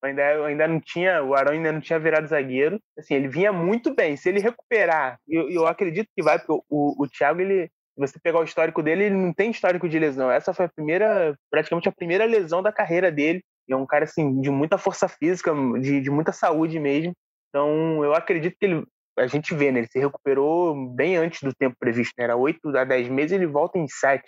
[0.02, 2.80] ainda, ainda não tinha, o Arão ainda não tinha virado zagueiro.
[2.98, 4.16] Assim, ele vinha muito bem.
[4.16, 8.18] Se ele recuperar, eu, eu acredito que vai, porque o, o, Thiago, ele, se você
[8.20, 10.30] pegar o histórico dele, ele não tem histórico de lesão.
[10.30, 13.42] Essa foi a primeira, praticamente a primeira lesão da carreira dele.
[13.68, 17.12] E é um cara, assim, de muita força física, de, de muita saúde mesmo.
[17.48, 18.84] Então, eu acredito que ele,
[19.18, 19.80] a gente vê, né?
[19.80, 22.24] Ele se recuperou bem antes do tempo previsto, né?
[22.24, 24.22] Era 8 a 10 meses, ele volta em 7.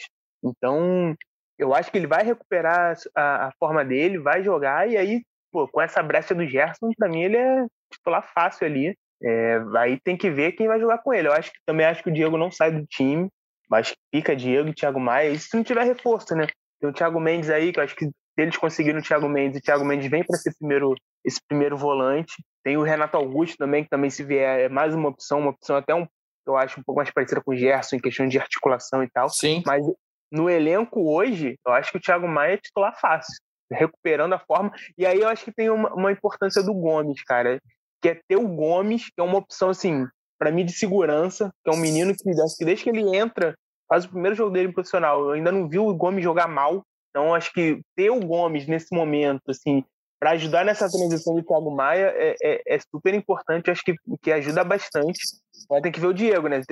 [0.45, 1.17] Então,
[1.59, 5.23] eu acho que ele vai recuperar a, a forma dele, vai jogar, e aí
[5.55, 8.99] pô, com essa brecha do Gerson, para mim ele é titular fácil ali.
[9.23, 11.29] É, aí tem que ver quem vai jogar com ele.
[11.29, 13.29] Eu acho que também acho que o Diego não sai do time,
[13.71, 15.31] mas fica Diego e Thiago Maia.
[15.31, 16.49] E se não tiver reforço, né?
[16.81, 19.61] Tem o Thiago Mendes aí, que eu acho que se eles conseguiram o Thiago Mendes,
[19.61, 20.93] o Thiago Mendes vem para ser primeiro,
[21.25, 22.35] esse primeiro volante.
[22.65, 25.77] Tem o Renato Augusto também, que também se vier é mais uma opção, uma opção
[25.77, 26.05] até um,
[26.45, 29.29] eu acho um pouco mais parecida com o Gerson em questão de articulação e tal.
[29.29, 29.63] Sim.
[29.65, 29.87] Mas
[30.33, 33.33] no elenco hoje, eu acho que o Thiago Maia é titular fácil
[33.71, 34.73] recuperando a forma.
[34.97, 37.61] E aí eu acho que tem uma, uma importância do Gomes, cara,
[38.03, 40.07] que é ter o Gomes, que é uma opção, assim,
[40.39, 43.55] para mim de segurança, que é um menino que, que desde que ele entra,
[43.89, 46.85] faz o primeiro jogo dele profissional, eu ainda não vi o Gomes jogar mal.
[47.11, 49.85] Então acho que ter o Gomes nesse momento, assim,
[50.19, 54.33] para ajudar nessa transição do Thiago Maia é, é, é, super importante, acho que, que
[54.33, 55.21] ajuda bastante.
[55.69, 56.63] Vai ter que ver o Diego, né?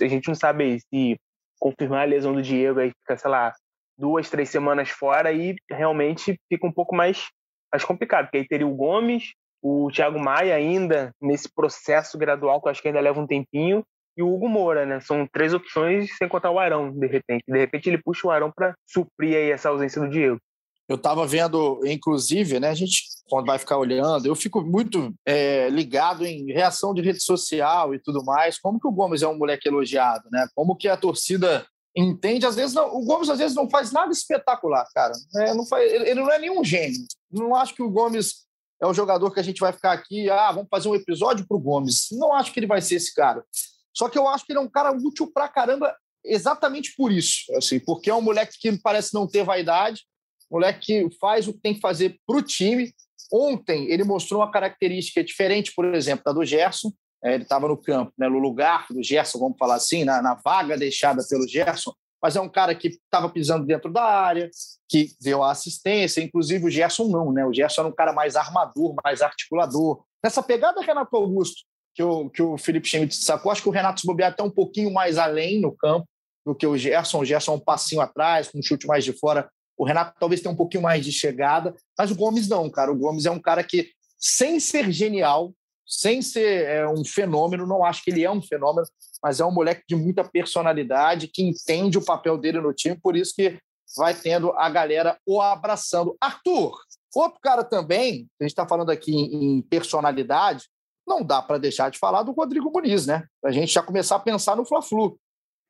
[0.00, 1.16] A gente não sabe se
[1.58, 3.52] confirmar a lesão do Diego aí fica, sei lá,
[3.96, 7.28] duas, três semanas fora e realmente fica um pouco mais,
[7.72, 12.68] mais complicado, porque aí teria o Gomes, o Thiago Maia ainda nesse processo gradual, que
[12.68, 13.84] eu acho que ainda leva um tempinho,
[14.16, 15.00] e o Hugo Moura, né?
[15.00, 17.42] São três opções sem contar o Arão, de repente.
[17.48, 20.38] De repente ele puxa o Arão para suprir aí essa ausência do Diego.
[20.86, 22.68] Eu estava vendo, inclusive, né?
[22.68, 27.22] A gente, quando vai ficar olhando, eu fico muito é, ligado em reação de rede
[27.22, 28.58] social e tudo mais.
[28.58, 30.46] Como que o Gomes é um moleque elogiado, né?
[30.54, 32.46] Como que a torcida entende.
[32.46, 35.12] Às vezes, não, o Gomes às vezes não faz nada espetacular, cara.
[35.36, 37.04] É, não faz, ele, ele, não é nenhum gênio.
[37.30, 38.44] Não acho que o Gomes
[38.80, 41.56] é o jogador que a gente vai ficar aqui, ah, vamos fazer um episódio para
[41.56, 42.08] o Gomes.
[42.12, 43.44] Não acho que ele vai ser esse cara.
[43.92, 47.44] Só que eu acho que ele é um cara útil pra caramba exatamente por isso.
[47.56, 50.02] Assim, porque é um moleque que parece não ter vaidade,
[50.50, 52.92] moleque que faz o que tem que fazer para o time.
[53.32, 56.92] Ontem ele mostrou uma característica diferente, por exemplo, da do Gerson,
[57.32, 60.76] ele estava no campo, né, no lugar do Gerson, vamos falar assim, na, na vaga
[60.76, 64.50] deixada pelo Gerson, mas é um cara que estava pisando dentro da área,
[64.88, 67.44] que deu a assistência, inclusive o Gerson não, né?
[67.44, 70.02] O Gerson era um cara mais armador, mais articulador.
[70.22, 71.62] Nessa pegada, Renato Augusto,
[71.94, 74.50] que o, que o Felipe Schmidt sacou, acho que o Renato se bobear até um
[74.50, 76.06] pouquinho mais além no campo
[76.44, 77.20] do que o Gerson.
[77.20, 79.48] O Gerson é um passinho atrás, com um chute mais de fora.
[79.76, 82.92] O Renato talvez tenha um pouquinho mais de chegada, mas o Gomes não, cara.
[82.92, 85.52] O Gomes é um cara que, sem ser genial,
[85.86, 88.86] sem ser é, um fenômeno, não acho que ele é um fenômeno,
[89.22, 93.16] mas é um moleque de muita personalidade, que entende o papel dele no time, por
[93.16, 93.58] isso que
[93.96, 96.16] vai tendo a galera o abraçando.
[96.20, 96.78] Arthur,
[97.14, 100.68] outro cara também, a gente está falando aqui em, personalidade,
[101.06, 103.26] não dá para deixar de falar do Rodrigo Muniz, né?
[103.44, 105.18] A gente já começar a pensar no Fla-Flu.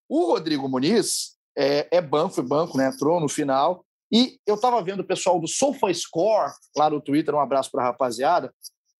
[0.08, 2.88] O Rodrigo Muniz é, é banco, foi banco, né?
[2.88, 3.84] Entrou no final.
[4.12, 7.86] E eu estava vendo o pessoal do SofaScore lá no Twitter, um abraço para a
[7.86, 8.54] rapaziada,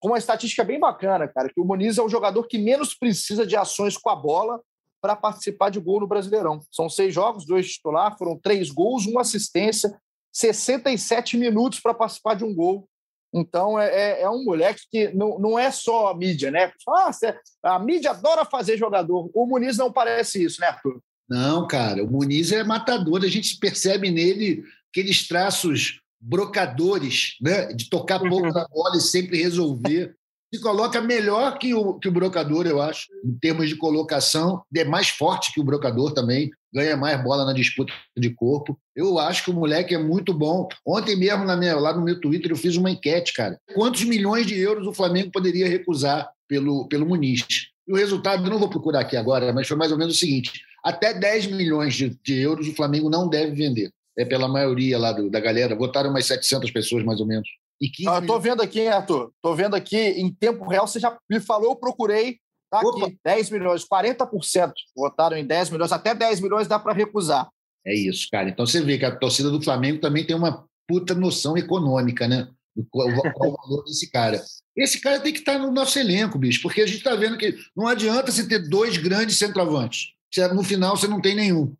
[0.05, 3.47] com uma estatística bem bacana, cara, que o Muniz é o jogador que menos precisa
[3.47, 4.61] de ações com a bola
[5.01, 6.61] para participar de gol no Brasileirão.
[6.71, 9.99] São seis jogos, dois titular, foram três gols, uma assistência,
[10.31, 12.87] 67 minutos para participar de um gol.
[13.33, 16.71] Então, é, é, é, um moleque que não, não é só a mídia, né?
[16.87, 17.11] Ah,
[17.63, 19.31] a mídia adora fazer jogador.
[19.33, 21.01] O Muniz não parece isso, né, Arthur?
[21.27, 23.25] Não, cara, o Muniz é matador.
[23.25, 27.67] A gente percebe nele aqueles traços brocadores, né?
[27.67, 30.15] de tocar pouco na bola e sempre resolver.
[30.53, 34.63] Se coloca melhor que o, que o brocador, eu acho, em termos de colocação.
[34.75, 38.79] É mais forte que o brocador também, ganha mais bola na disputa de corpo.
[38.97, 40.69] Eu acho que o moleque é muito bom.
[40.87, 43.61] Ontem mesmo, na minha, lá no meu Twitter, eu fiz uma enquete, cara.
[43.75, 47.45] Quantos milhões de euros o Flamengo poderia recusar pelo, pelo Muniz?
[47.87, 50.63] E o resultado, não vou procurar aqui agora, mas foi mais ou menos o seguinte:
[50.83, 55.13] até 10 milhões de, de euros o Flamengo não deve vender é pela maioria lá
[55.13, 55.77] do, da galera.
[55.77, 57.49] Votaram umas 700 pessoas, mais ou menos.
[57.81, 59.33] E 15 ah, tô vendo aqui, Arthur?
[59.43, 62.39] Tô vendo aqui, em tempo real, você já me falou, eu procurei.
[62.71, 63.07] Tá Opa.
[63.07, 67.49] aqui, 10 milhões, 40% votaram em 10 milhões, até 10 milhões dá para recusar.
[67.87, 68.49] É isso, cara.
[68.49, 72.49] Então você vê que a torcida do Flamengo também tem uma puta noção econômica, né?
[72.91, 74.43] qual, qual o valor desse cara.
[74.77, 77.55] Esse cara tem que estar no nosso elenco, bicho, porque a gente está vendo que
[77.77, 80.09] não adianta você ter dois grandes centroavantes.
[80.53, 81.75] No final você não tem nenhum.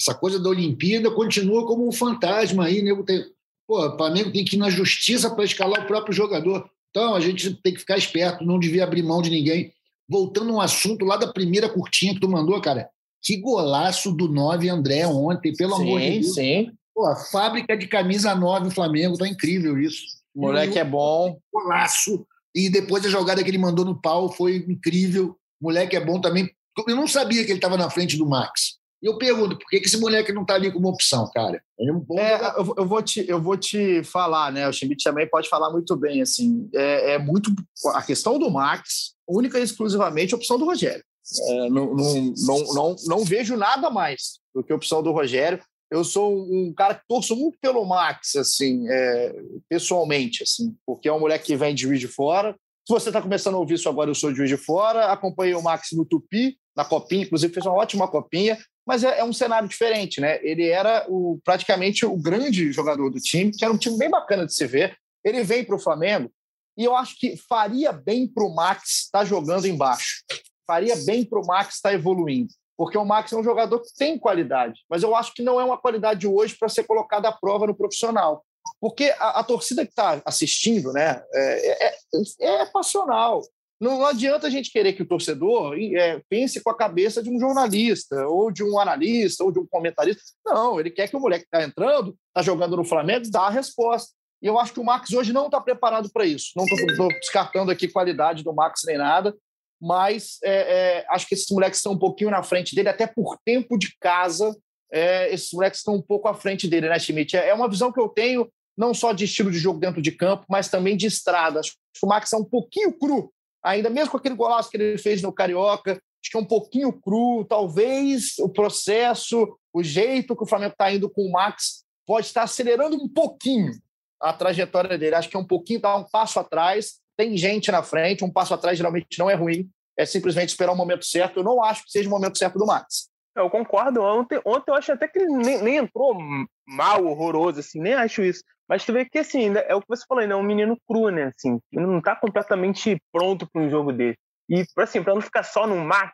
[0.00, 3.24] Essa coisa da Olimpíada continua como um fantasma aí, nego tem.
[3.66, 6.70] Pô, o Flamengo tem que ir na justiça para escalar o próprio jogador.
[6.90, 9.72] Então a gente tem que ficar esperto, não devia abrir mão de ninguém.
[10.08, 12.88] Voltando a um assunto lá da primeira curtinha que tu mandou, cara.
[13.22, 16.34] Que golaço do 9 André ontem, pelo sim, amor de Deus.
[16.34, 20.02] Sim, Pô, a fábrica de camisa 9 Flamengo, tá incrível isso.
[20.34, 21.38] O moleque é bom.
[21.52, 22.26] Golaço.
[22.54, 25.36] E depois a jogada que ele mandou no pau foi incrível.
[25.60, 26.50] O moleque é bom também.
[26.86, 28.78] Eu não sabia que ele estava na frente do Max.
[29.02, 31.62] E eu pergunto, por que esse moleque não está ali como opção, cara?
[31.78, 34.68] É um é, eu, eu, vou te, eu vou te falar, né?
[34.68, 36.68] O Schmidt também pode falar muito bem, assim.
[36.74, 37.50] É, é muito.
[37.94, 41.04] A questão do Max, única e exclusivamente a opção do Rogério.
[41.48, 45.60] É, não, não, não, não, não vejo nada mais do que a opção do Rogério.
[45.90, 49.34] Eu sou um cara que torço muito pelo Max, assim, é,
[49.68, 52.54] pessoalmente, assim, porque é um moleque que vem de Juiz de Fora.
[52.86, 55.54] Se você está começando a ouvir isso agora, eu sou de Juiz de Fora, acompanhei
[55.54, 58.58] o Max no Tupi, na Copinha, inclusive fez uma ótima Copinha,
[58.88, 60.40] mas é, é um cenário diferente, né?
[60.42, 64.46] Ele era o, praticamente o grande jogador do time, que era um time bem bacana
[64.46, 64.96] de se ver.
[65.22, 66.32] Ele vem para o Flamengo
[66.76, 70.24] e eu acho que faria bem para o Max estar tá jogando embaixo.
[70.66, 72.48] Faria bem para o Max estar tá evoluindo
[72.78, 75.64] porque o Max é um jogador que tem qualidade, mas eu acho que não é
[75.64, 78.44] uma qualidade hoje para ser colocada à prova no profissional.
[78.80, 81.94] Porque a, a torcida que está assistindo né, é, é,
[82.40, 83.42] é, passional.
[83.80, 87.38] Não, adianta a gente querer que o torcedor é, pense com a cabeça de um
[87.38, 90.20] jornalista, ou de um analista, ou de um comentarista.
[90.44, 93.50] Não, ele quer que o moleque que está entrando, está jogando no Flamengo, dá a
[93.50, 94.12] resposta.
[94.42, 96.52] E eu acho que o Max hoje não está preparado para isso.
[96.56, 99.34] Não estou descartando aqui qualidade do Max nem nada,
[99.80, 100.52] mas é,
[101.00, 103.96] é, acho que esses moleques estão um pouquinho na frente dele, até por tempo de
[104.00, 104.56] casa,
[104.90, 107.36] é, esses moleques estão um pouco à frente dele, né, Schmidt?
[107.36, 110.12] É, é uma visão que eu tenho, não só de estilo de jogo dentro de
[110.12, 111.60] campo, mas também de estrada.
[111.60, 113.32] Acho que o Max é um pouquinho cru,
[113.68, 116.92] ainda mesmo com aquele golaço que ele fez no Carioca, acho que é um pouquinho
[116.92, 117.44] cru.
[117.44, 122.42] Talvez o processo, o jeito que o Flamengo está indo com o Max pode estar
[122.42, 123.72] acelerando um pouquinho
[124.20, 125.14] a trajetória dele.
[125.14, 128.54] Acho que é um pouquinho, dar um passo atrás tem gente na frente, um passo
[128.54, 131.40] atrás geralmente não é ruim, é simplesmente esperar o momento certo.
[131.40, 133.10] Eu não acho que seja o momento certo do Max.
[133.36, 134.00] Eu concordo.
[134.00, 136.16] Ontem, ontem eu acho até que ele nem, nem entrou
[136.64, 138.44] mal, horroroso, assim, nem acho isso.
[138.68, 141.08] Mas tu vê que, assim, é o que você falou, ainda é um menino cru,
[141.08, 141.32] né?
[141.34, 144.16] Assim, ele não tá completamente pronto para um jogo dele.
[144.48, 146.12] E, assim, para não ficar só no Max,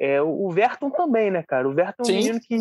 [0.00, 1.68] é, o Verton também, né, cara?
[1.68, 2.56] O Verton é um menino que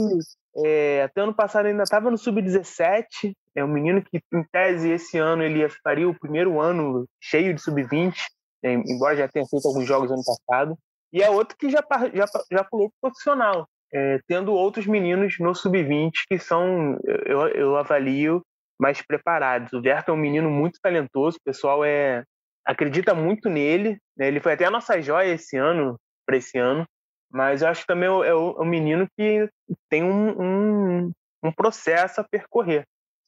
[0.65, 3.33] é, até ano passado ainda estava no sub-17.
[3.55, 7.61] É um menino que, em tese, esse ano ele faria o primeiro ano cheio de
[7.61, 8.15] sub-20,
[8.63, 10.77] é, embora já tenha feito alguns jogos ano passado.
[11.13, 16.11] E é outro que já, já, já pulou profissional, é, tendo outros meninos no sub-20
[16.27, 18.43] que são, eu, eu avalio,
[18.79, 19.73] mais preparados.
[19.73, 22.23] O Verto é um menino muito talentoso, o pessoal é,
[22.65, 23.97] acredita muito nele.
[24.15, 24.27] Né?
[24.27, 26.85] Ele foi até a nossa joia esse ano, para esse ano.
[27.31, 29.49] Mas eu acho que também é um menino que
[29.89, 31.11] tem um, um,
[31.43, 32.85] um processo a percorrer.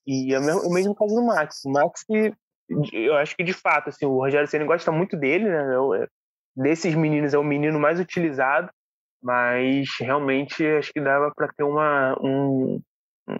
[0.07, 1.65] E é o mesmo caso do Max.
[1.65, 2.05] O Max,
[2.93, 5.75] eu acho que de fato, assim, o Rogério Senna gosta muito dele, né?
[6.01, 6.07] É
[6.55, 8.69] desses meninos é o menino mais utilizado,
[9.21, 12.81] mas realmente acho que dava para ter uma, um,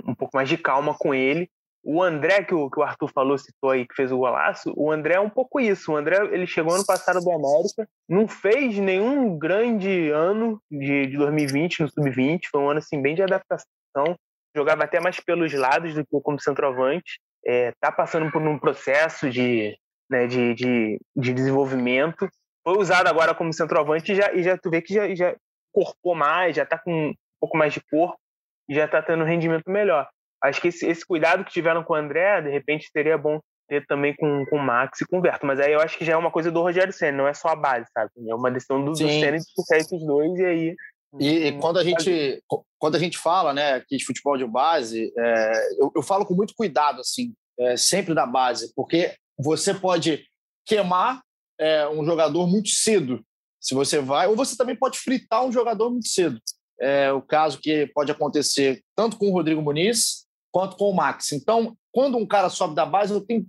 [0.06, 1.50] um pouco mais de calma com ele
[1.84, 4.92] o André, que o, que o Arthur falou, citou aí, que fez o golaço, o
[4.92, 5.92] André é um pouco isso.
[5.92, 11.18] O André, ele chegou ano passado do América, não fez nenhum grande ano de, de
[11.18, 14.18] 2020 no Sub-20, foi um ano, assim, bem de adaptação,
[14.56, 19.30] jogava até mais pelos lados do que como centroavante, é, tá passando por um processo
[19.30, 19.78] de,
[20.10, 22.30] né, de, de, de desenvolvimento,
[22.64, 25.36] foi usado agora como centroavante e já, e já tu vê que já, já
[25.72, 28.20] corpou mais, já tá com um pouco mais de corpo,
[28.68, 30.08] e já tá tendo um rendimento melhor
[30.44, 33.86] acho que esse, esse, cuidado que tiveram com o André, de repente, seria bom ter
[33.86, 35.46] também com, com o Max e com o Verto.
[35.46, 37.50] Mas aí eu acho que já é uma coisa do Rogério Senna, não é só
[37.50, 38.12] a base, sabe?
[38.28, 40.76] É uma decisão do, do Senna de puxar esses dois e aí.
[41.18, 42.44] E, e, quando a gente
[42.78, 46.36] quando a gente fala né aqui de futebol de base é, eu, eu, falo com
[46.36, 50.24] muito cuidado assim é, sempre da base porque você pode
[50.68, 51.20] queimar
[51.60, 53.26] é, um jogador muito cedo
[53.60, 56.40] se você vai ou você também pode fritar um jogador muito cedo
[56.80, 61.32] é o caso que pode acontecer tanto com o Rodrigo Muniz quanto com o Max.
[61.32, 63.46] Então, quando um cara sobe da base, eu tenho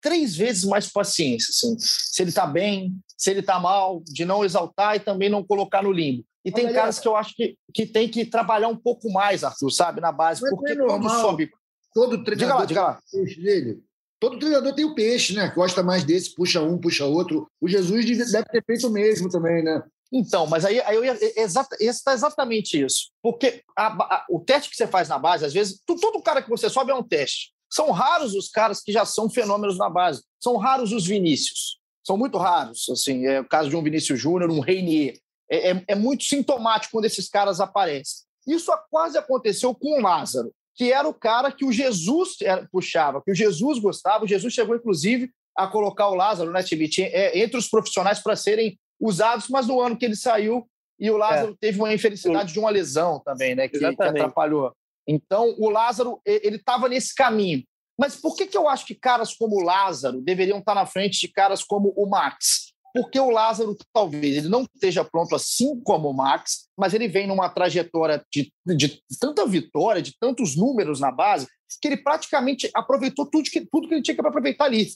[0.00, 1.50] três vezes mais paciência.
[1.50, 5.44] Assim, se ele está bem, se ele está mal, de não exaltar e também não
[5.44, 6.24] colocar no limbo.
[6.44, 9.70] E tem caras que eu acho que, que tem que trabalhar um pouco mais, Arthur,
[9.70, 10.42] sabe, na base.
[10.42, 11.50] Mas porque é quando sobe.
[11.94, 13.00] Todo treinador diga lá, diga lá.
[13.10, 13.82] peixe dele.
[14.20, 15.52] Todo treinador tem o peixe, né?
[15.54, 17.48] Gosta mais desse, puxa um, puxa outro.
[17.60, 19.82] O Jesus deve ter feito o mesmo também, né?
[20.12, 21.18] Então, mas aí, aí eu ia.
[21.36, 23.10] Exata, está exatamente isso.
[23.22, 26.42] Porque a, a, o teste que você faz na base, às vezes, tu, todo cara
[26.42, 27.52] que você sobe é um teste.
[27.70, 30.22] São raros os caras que já são fenômenos na base.
[30.40, 31.80] São raros os Vinícius.
[32.06, 32.88] São muito raros.
[32.88, 35.18] Assim, é o caso de um Vinícius Júnior, um Reinier.
[35.50, 38.24] É, é, é, muito sintomático quando esses caras aparecem.
[38.46, 42.36] Isso quase aconteceu com o Lázaro, que era o cara que o Jesus
[42.70, 44.24] puxava, que o Jesus gostava.
[44.24, 48.36] O Jesus chegou, inclusive, a colocar o Lázaro, né, Timite, é, entre os profissionais para
[48.36, 50.68] serem usados, mas no ano que ele saiu,
[50.98, 51.56] e o Lázaro é.
[51.60, 54.72] teve uma infelicidade de uma lesão também, né, que, que atrapalhou.
[55.06, 57.62] Então, o Lázaro, ele estava nesse caminho.
[57.98, 61.20] Mas por que, que eu acho que caras como o Lázaro deveriam estar na frente
[61.20, 62.72] de caras como o Max?
[62.94, 67.26] Porque o Lázaro, talvez, ele não esteja pronto assim como o Max, mas ele vem
[67.26, 71.46] numa trajetória de, de tanta vitória, de tantos números na base,
[71.80, 74.88] que ele praticamente aproveitou tudo que, tudo que ele tinha que aproveitar ali.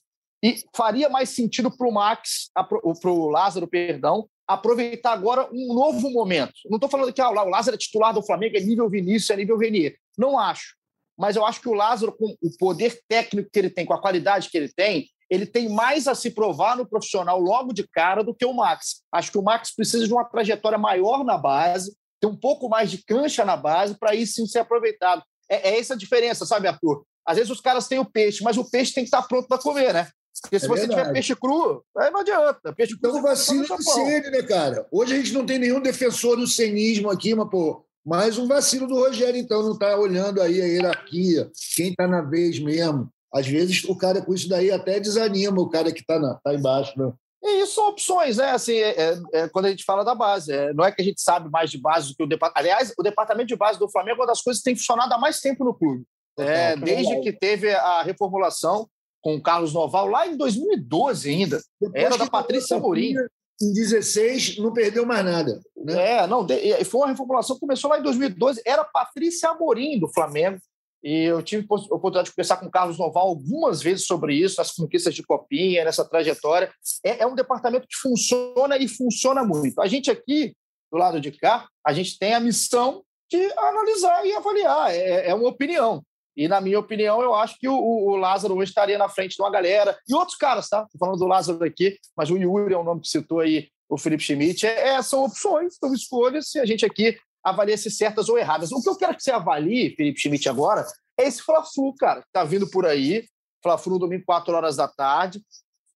[0.42, 6.10] E faria mais sentido para o Max, para o Lázaro, perdão, aproveitar agora um novo
[6.10, 6.54] momento.
[6.66, 9.36] Não estou falando que ah, o Lázaro é titular do Flamengo, é nível Vinícius, é
[9.36, 9.96] nível Renier.
[10.16, 10.76] Não acho.
[11.18, 14.00] Mas eu acho que o Lázaro, com o poder técnico que ele tem, com a
[14.00, 18.22] qualidade que ele tem, ele tem mais a se provar no profissional logo de cara
[18.22, 19.02] do que o Max.
[19.12, 22.90] Acho que o Max precisa de uma trajetória maior na base, ter um pouco mais
[22.90, 25.22] de cancha na base para aí sim ser aproveitado.
[25.50, 27.04] É, é essa a diferença, sabe, Arthur?
[27.26, 29.58] Às vezes os caras têm o peixe, mas o peixe tem que estar pronto para
[29.58, 30.08] comer, né?
[30.42, 31.00] Porque se é você verdade.
[31.00, 32.72] tiver peixe cru, aí não adianta.
[32.72, 33.10] Peixe cru.
[33.10, 34.86] Então, vacina do Ceni, né, cara?
[34.90, 38.86] Hoje a gente não tem nenhum defensor do cenismo aqui, mas, pô, mais um vacilo
[38.86, 43.08] do Rogério, então, não está olhando aí a hierarquia, quem está na vez mesmo.
[43.32, 46.98] Às vezes o cara com isso daí até desanima o cara que está tá embaixo,
[46.98, 47.12] né?
[47.42, 48.50] E isso são opções, né?
[48.50, 50.52] Assim, é, é, é, quando a gente fala da base.
[50.52, 52.58] É, não é que a gente sabe mais de base do que o departamento.
[52.58, 55.18] Aliás, o departamento de base do Flamengo é uma das coisas que tem funcionado há
[55.18, 56.04] mais tempo no clube.
[56.38, 58.88] É, desde que teve a reformulação
[59.28, 61.60] com o Carlos Noval, lá em 2012 ainda.
[61.78, 63.14] Depois era da Patrícia Amorim.
[63.60, 65.60] Em 16 não perdeu mais nada.
[65.76, 66.12] Né?
[66.12, 66.46] É, não,
[66.86, 68.62] foi uma reformulação que começou lá em 2012.
[68.64, 70.58] Era Patrícia Amorim do Flamengo.
[71.02, 74.60] E eu tive a oportunidade de conversar com o Carlos Noval algumas vezes sobre isso,
[74.60, 76.72] as conquistas de Copinha, nessa trajetória.
[77.04, 79.80] É, é, um departamento que funciona e funciona muito.
[79.80, 80.54] A gente aqui,
[80.90, 84.90] do lado de cá, a gente tem a missão de analisar e avaliar.
[84.90, 86.02] É, é uma opinião.
[86.38, 89.42] E, na minha opinião, eu acho que o, o, Lázaro hoje estaria na frente de
[89.42, 89.98] uma galera.
[90.08, 90.84] E outros caras, tá?
[90.84, 93.98] Estou falando do Lázaro aqui, mas o Yuri é o nome que citou aí o
[93.98, 94.64] Felipe Schmidt.
[94.64, 98.70] É, é, são opções, são escolhas, e a gente aqui avalia se certas ou erradas.
[98.70, 100.86] O que eu quero que você avalie, Felipe Schmidt, agora,
[101.18, 103.26] é esse Fla-Flu, cara, que tá vindo por aí.
[103.60, 105.42] Fla-Flu no domingo, 4 horas da tarde.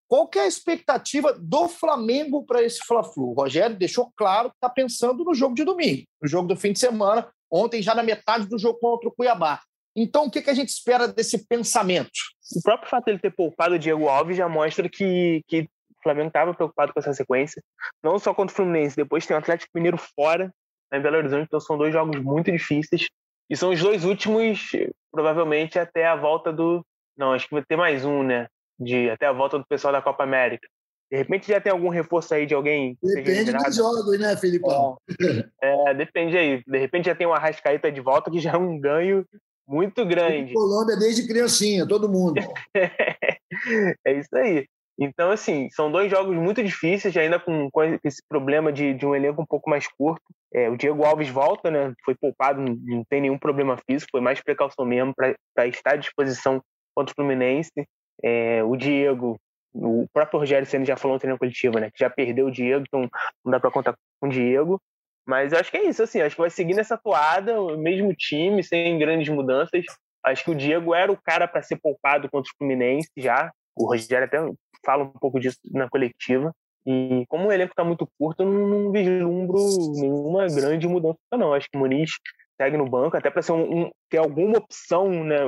[0.08, 3.30] Qual que é a expectativa do Flamengo para esse Fla-Flu?
[3.30, 6.72] O Rogério deixou claro que está pensando no jogo de domingo, no jogo do fim
[6.72, 9.60] de semana, ontem já na metade do jogo contra o Cuiabá.
[9.94, 12.10] Então, o que, a gente espera desse pensamento?
[12.56, 16.28] O próprio fato dele ter poupado o Diego Alves já mostra que, que o Flamengo
[16.28, 17.62] estava preocupado com essa sequência.
[18.02, 20.52] Não só contra o Fluminense, depois tem o Atlético Mineiro fora,
[20.92, 23.06] em Belo Horizonte, então são dois jogos muito difíceis.
[23.48, 24.70] E são os dois últimos,
[25.10, 26.84] provavelmente, até a volta do.
[27.16, 28.46] Não, acho que vai ter mais um, né?
[28.78, 30.66] De, até a volta do pessoal da Copa América.
[31.10, 32.96] De repente já tem algum reforço aí de alguém.
[33.02, 34.96] Depende dos jogos, né, Filipão?
[35.62, 36.62] É, é, depende aí.
[36.66, 39.22] De repente já tem uma Arrascaeta de volta, que já é um ganho
[39.72, 40.52] muito grande.
[40.52, 42.40] Colômbia desde criancinha, todo mundo.
[44.06, 44.66] é isso aí.
[44.98, 49.14] Então, assim, são dois jogos muito difíceis, ainda com, com esse problema de, de, um
[49.14, 50.22] elenco um pouco mais curto.
[50.52, 51.92] É, o Diego Alves volta, né?
[52.04, 55.34] Foi poupado, não tem nenhum problema físico, foi mais precaução mesmo para
[55.66, 56.62] estar à disposição
[56.94, 57.88] contra o Fluminense.
[58.22, 59.38] É, o Diego,
[59.74, 61.90] o próprio Rogério Senna já falou no treino coletivo, né?
[61.90, 63.08] Que já perdeu o Diego, então
[63.44, 64.78] não dá para contar com o Diego.
[65.26, 68.62] Mas acho que é isso, assim, acho que vai seguir nessa toada, o mesmo time,
[68.62, 69.84] sem grandes mudanças.
[70.24, 73.50] Acho que o Diego era o cara para ser poupado contra o Fluminense já.
[73.76, 74.38] O Rogério até
[74.84, 76.52] fala um pouco disso na coletiva.
[76.84, 79.58] E como o elenco está muito curto, eu não, não vislumbro
[79.94, 81.54] nenhuma grande mudança, não.
[81.54, 82.10] Acho que o Muniz
[82.60, 85.38] segue no banco, até para um, um, ter alguma opção né,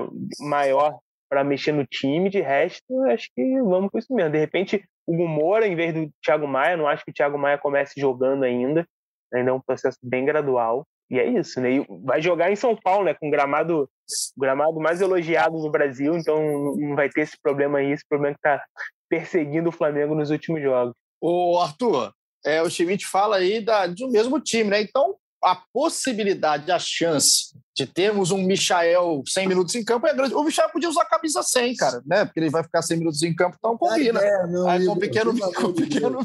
[0.41, 0.99] maior
[1.29, 2.31] para mexer no time.
[2.31, 4.31] De resto, acho que vamos com isso mesmo.
[4.31, 7.59] De repente, o Gumora, em vez do Thiago Maia, não acho que o Thiago Maia
[7.59, 8.87] comece jogando ainda
[9.35, 10.87] ainda é um processo bem gradual.
[11.11, 11.73] E é isso, né?
[11.73, 13.15] E vai jogar em São Paulo, né?
[13.15, 13.89] Com gramado,
[14.37, 18.39] gramado mais elogiado no Brasil, então não vai ter esse problema aí, esse problema que
[18.39, 18.65] está
[19.09, 20.95] perseguindo o Flamengo nos últimos jogos.
[21.21, 22.13] Ô, Arthur,
[22.45, 24.81] é, o Schmidt fala aí da, do mesmo time, né?
[24.81, 30.35] Então, a possibilidade, a chance de termos um Michael 100 minutos em campo é grande.
[30.35, 32.25] O Michael podia usar a camisa 100, cara, né?
[32.25, 34.21] Porque ele vai ficar 100 minutos em campo, então combina.
[34.21, 36.19] Ideia, não, Aí com o pequeno, com pequeno.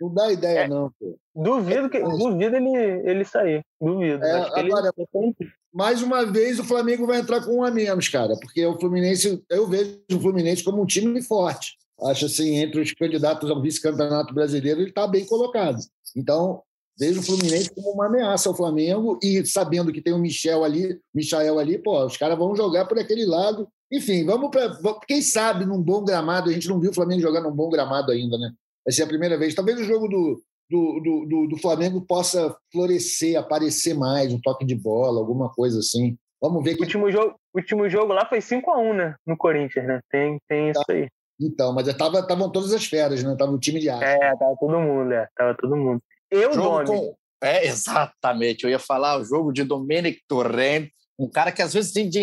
[0.00, 1.18] Não dá ideia, é, não, pô.
[1.34, 3.64] Duvido, que, duvido ele, ele sair.
[3.80, 4.24] Duvido.
[4.24, 5.52] É, agora, ele...
[5.72, 9.42] mais uma vez, o Flamengo vai entrar com um a menos, cara, porque o Fluminense,
[9.50, 11.76] eu vejo o Fluminense como um time forte.
[12.02, 15.78] Acho assim, entre os candidatos ao vice-campeonato brasileiro, ele está bem colocado.
[16.16, 16.62] Então,
[16.98, 20.98] vejo o Fluminense como uma ameaça ao Flamengo e sabendo que tem o Michel ali,
[21.14, 23.68] Michael ali, pô, os caras vão jogar por aquele lado.
[23.92, 24.76] Enfim, vamos para.
[25.06, 28.10] Quem sabe num bom gramado, a gente não viu o Flamengo jogar num bom gramado
[28.10, 28.50] ainda, né?
[28.84, 29.54] Vai ser a primeira vez.
[29.54, 34.64] Talvez o jogo do, do, do, do, do Flamengo possa florescer, aparecer mais, um toque
[34.64, 36.16] de bola, alguma coisa assim.
[36.40, 36.74] Vamos ver.
[36.74, 36.80] Que...
[36.80, 39.14] O último jogo, último jogo lá foi 5x1, né?
[39.26, 40.00] No Corinthians, né?
[40.10, 40.80] Tem, tem tá.
[40.80, 41.08] isso aí.
[41.40, 43.34] Então, mas estavam todas as feras, né?
[43.36, 44.04] Tava o time de arte.
[44.04, 45.28] É, tava todo mundo, é.
[45.36, 46.00] Tava todo mundo.
[46.34, 47.16] Eu, jogo com...
[47.42, 48.64] É, exatamente.
[48.64, 52.20] Eu ia falar o jogo de Domenic Torrent, um cara que às vezes tem de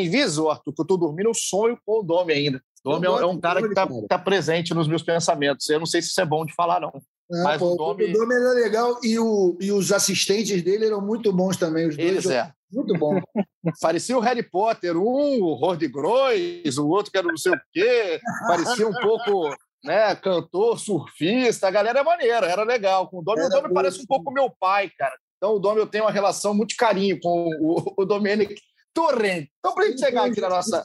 [0.49, 2.62] Arthur, que eu tô dormindo, eu sonho com o Domi ainda.
[2.84, 5.70] Domi é um cara que está tá presente nos meus pensamentos.
[5.70, 6.91] Eu não sei se isso é bom de falar, não.
[7.32, 8.05] É, mas pô, o Domi...
[8.05, 11.88] o Domi era legal e, o, e os assistentes dele eram muito bons também.
[11.88, 12.51] Os Eles dois, é.
[12.72, 13.22] Muito bom.
[13.82, 17.62] Parecia o Harry Potter, um, o Horde Grois, o outro que era não sei o
[17.72, 18.20] quê.
[18.47, 21.67] Parecia um pouco né, cantor, surfista.
[21.67, 23.07] A galera é maneira, era legal.
[23.09, 25.15] Com o Domi, o Domi parece um pouco meu pai, cara.
[25.38, 28.61] Então, o Domi, eu tenho uma relação muito carinho com o, o Domenic
[28.93, 29.47] Torrent.
[29.59, 30.84] Então, para a gente chegar aqui na nossa,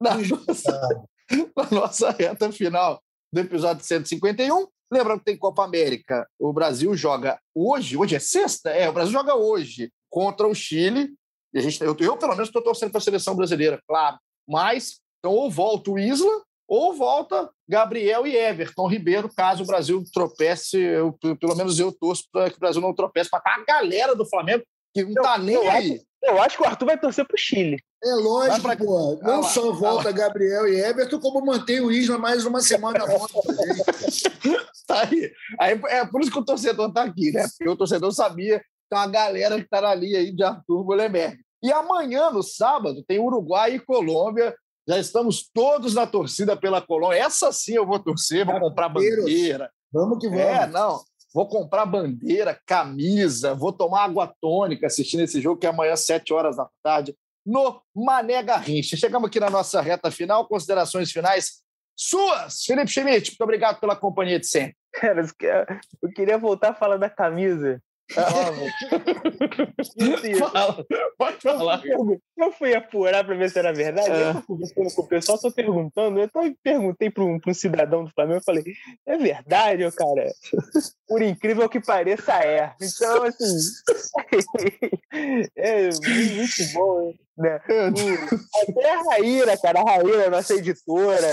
[0.00, 1.06] na nossa,
[1.56, 3.02] na nossa reta final
[3.32, 6.28] do episódio 151, lembrando que tem Copa América.
[6.38, 8.70] O Brasil joga hoje, hoje é sexta?
[8.70, 11.14] É, o Brasil joga hoje contra o Chile.
[11.54, 14.18] E a gente, eu, eu pelo menos, estou torcendo para a seleção brasileira, claro.
[14.46, 20.02] Mas, então, ou volta o Isla, ou volta Gabriel e Everton Ribeiro, caso o Brasil
[20.12, 20.78] tropece.
[20.78, 24.26] Eu, pelo menos eu torço para que o Brasil não tropece, para a galera do
[24.26, 24.64] Flamengo,
[24.94, 25.92] que não está nem eu aí.
[25.92, 27.76] Acho, eu acho que o Arthur vai torcer para o Chile.
[28.02, 28.76] É lógico, pra...
[28.76, 29.18] pô.
[29.22, 33.04] Não ah, só volta ah, Gabriel e Everton, como mantém o Isla mais uma semana
[33.04, 33.34] volta
[34.86, 35.32] tá aí.
[35.60, 35.80] aí.
[35.88, 37.46] É por isso que o torcedor está aqui, né?
[37.48, 41.38] Porque o torcedor sabia tem uma galera que está ali aí de Arthur Mullenberg.
[41.62, 44.54] E amanhã, no sábado, tem Uruguai e Colômbia.
[44.88, 47.18] Já estamos todos na torcida pela Colômbia.
[47.18, 49.70] Essa sim eu vou torcer, vou comprar bandeira.
[49.92, 50.42] Vamos que vamos.
[50.42, 51.00] É, não.
[51.34, 56.06] Vou comprar bandeira, camisa, vou tomar água tônica assistindo esse jogo, que é amanhã, às
[56.06, 57.14] 7 horas da tarde,
[57.44, 58.96] no Mané Garrincha.
[58.96, 61.62] Chegamos aqui na nossa reta final, considerações finais
[61.94, 63.30] suas, Felipe Schmidt.
[63.30, 64.76] Muito obrigado pela companhia de sempre.
[64.94, 65.22] Cara,
[66.02, 67.78] eu queria voltar a falar da camisa.
[70.38, 70.86] Fala,
[71.18, 71.82] pode falar.
[71.84, 74.10] Eu fui apurar para ver se era verdade.
[74.10, 74.30] É.
[74.30, 76.18] Eu conversando com o pessoal, só perguntando.
[76.18, 76.30] Eu
[76.62, 78.64] perguntei para um, um, cidadão do Flamengo, eu falei,
[79.06, 80.32] é verdade, cara?
[81.06, 82.72] Por incrível que pareça, é.
[82.80, 83.44] Então, assim,
[85.56, 87.60] é muito bom, né?
[88.68, 91.28] Até a Raíra, cara, a Raíra, nossa editora,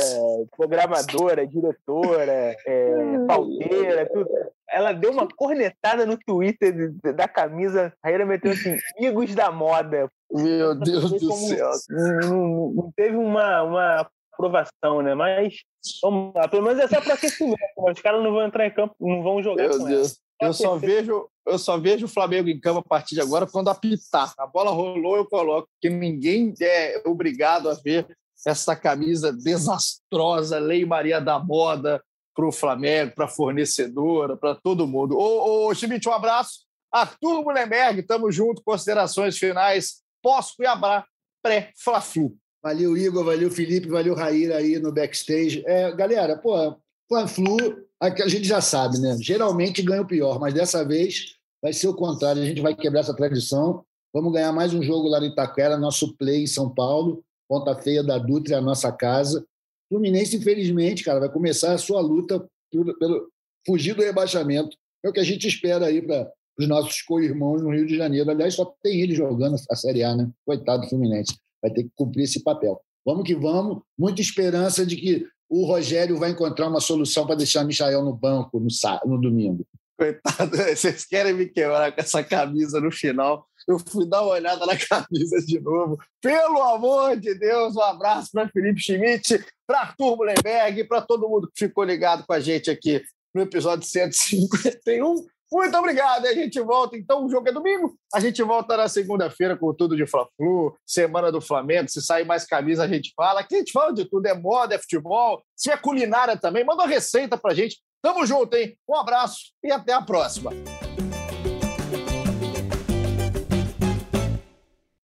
[0.55, 2.93] programadora, diretora, é,
[3.27, 4.29] pauteira, tudo
[4.69, 7.93] ela deu uma cornetada no Twitter da camisa.
[8.01, 10.09] A Raíra meteu assim: amigos da moda.
[10.31, 11.71] Meu Deus do céu.
[11.89, 15.13] Não, não, teve uma, uma aprovação, né?
[15.13, 15.55] Mas
[16.01, 16.47] vamos lá.
[16.47, 17.57] Pelo menos é só para aquecimento.
[17.77, 19.67] Os caras não vão entrar em campo, não vão jogar.
[19.67, 20.19] Meu Deus.
[20.41, 23.69] Eu só, vejo, eu só vejo o Flamengo em campo a partir de agora quando
[23.69, 24.33] apitar.
[24.37, 28.05] A bola rolou, eu coloco, porque ninguém é obrigado a ver
[28.45, 32.03] essa camisa desastrosa, Lei Maria da Moda,
[32.35, 35.17] para o Flamengo, para a fornecedora, para todo mundo.
[35.17, 36.65] Ô, ô Schmidt, um abraço.
[36.91, 38.61] Arthur Mullenberg, estamos juntos.
[38.63, 41.05] Considerações finais pós-Cuiabá,
[41.41, 42.35] pré-Fla-Flu.
[42.61, 45.63] Valeu, Igor, valeu, Felipe, valeu, Raíra aí no backstage.
[45.65, 46.75] É, galera, pô,
[47.07, 47.57] Fla-Flu,
[48.01, 49.15] a gente já sabe, né?
[49.21, 52.41] Geralmente ganha o pior, mas dessa vez vai ser o contrário.
[52.41, 53.85] A gente vai quebrar essa tradição.
[54.13, 57.23] Vamos ganhar mais um jogo lá no Itaquera, nosso play em São Paulo.
[57.47, 59.45] Ponta Feia da Dutra, a nossa casa.
[59.89, 63.29] Fluminense, infelizmente, cara, vai começar a sua luta pelo, pelo
[63.65, 64.75] fugir do rebaixamento.
[65.03, 68.29] É o que a gente espera aí para os nossos co-irmãos no Rio de Janeiro.
[68.29, 70.29] Aliás, só tem ele jogando a Série A, né?
[70.45, 71.35] Coitado do Fluminense.
[71.61, 72.79] Vai ter que cumprir esse papel.
[73.05, 73.81] Vamos que vamos.
[73.97, 78.59] Muita esperança de que o Rogério vai encontrar uma solução para deixar Michael no banco
[78.59, 78.67] no,
[79.05, 79.65] no domingo.
[79.97, 83.47] Coitado, vocês querem me quebrar com essa camisa no final.
[83.67, 85.97] Eu fui dar uma olhada na camisa de novo.
[86.21, 91.49] Pelo amor de Deus, um abraço para Felipe Schmidt, para Arthur Mullenberg, para todo mundo
[91.53, 93.01] que ficou ligado com a gente aqui
[93.33, 95.25] no episódio 151.
[95.51, 96.25] Muito obrigado.
[96.25, 97.95] A gente volta, então, o jogo é domingo.
[98.13, 101.89] A gente volta na segunda-feira com tudo de Fla-Flu, Semana do Flamengo.
[101.89, 103.41] Se sair mais camisa, a gente fala.
[103.41, 106.65] Aqui a gente fala de tudo, é moda, é futebol, se é culinária também.
[106.65, 107.77] Manda uma receita pra gente.
[108.05, 108.77] Tamo junto, hein?
[108.87, 110.51] Um abraço e até a próxima.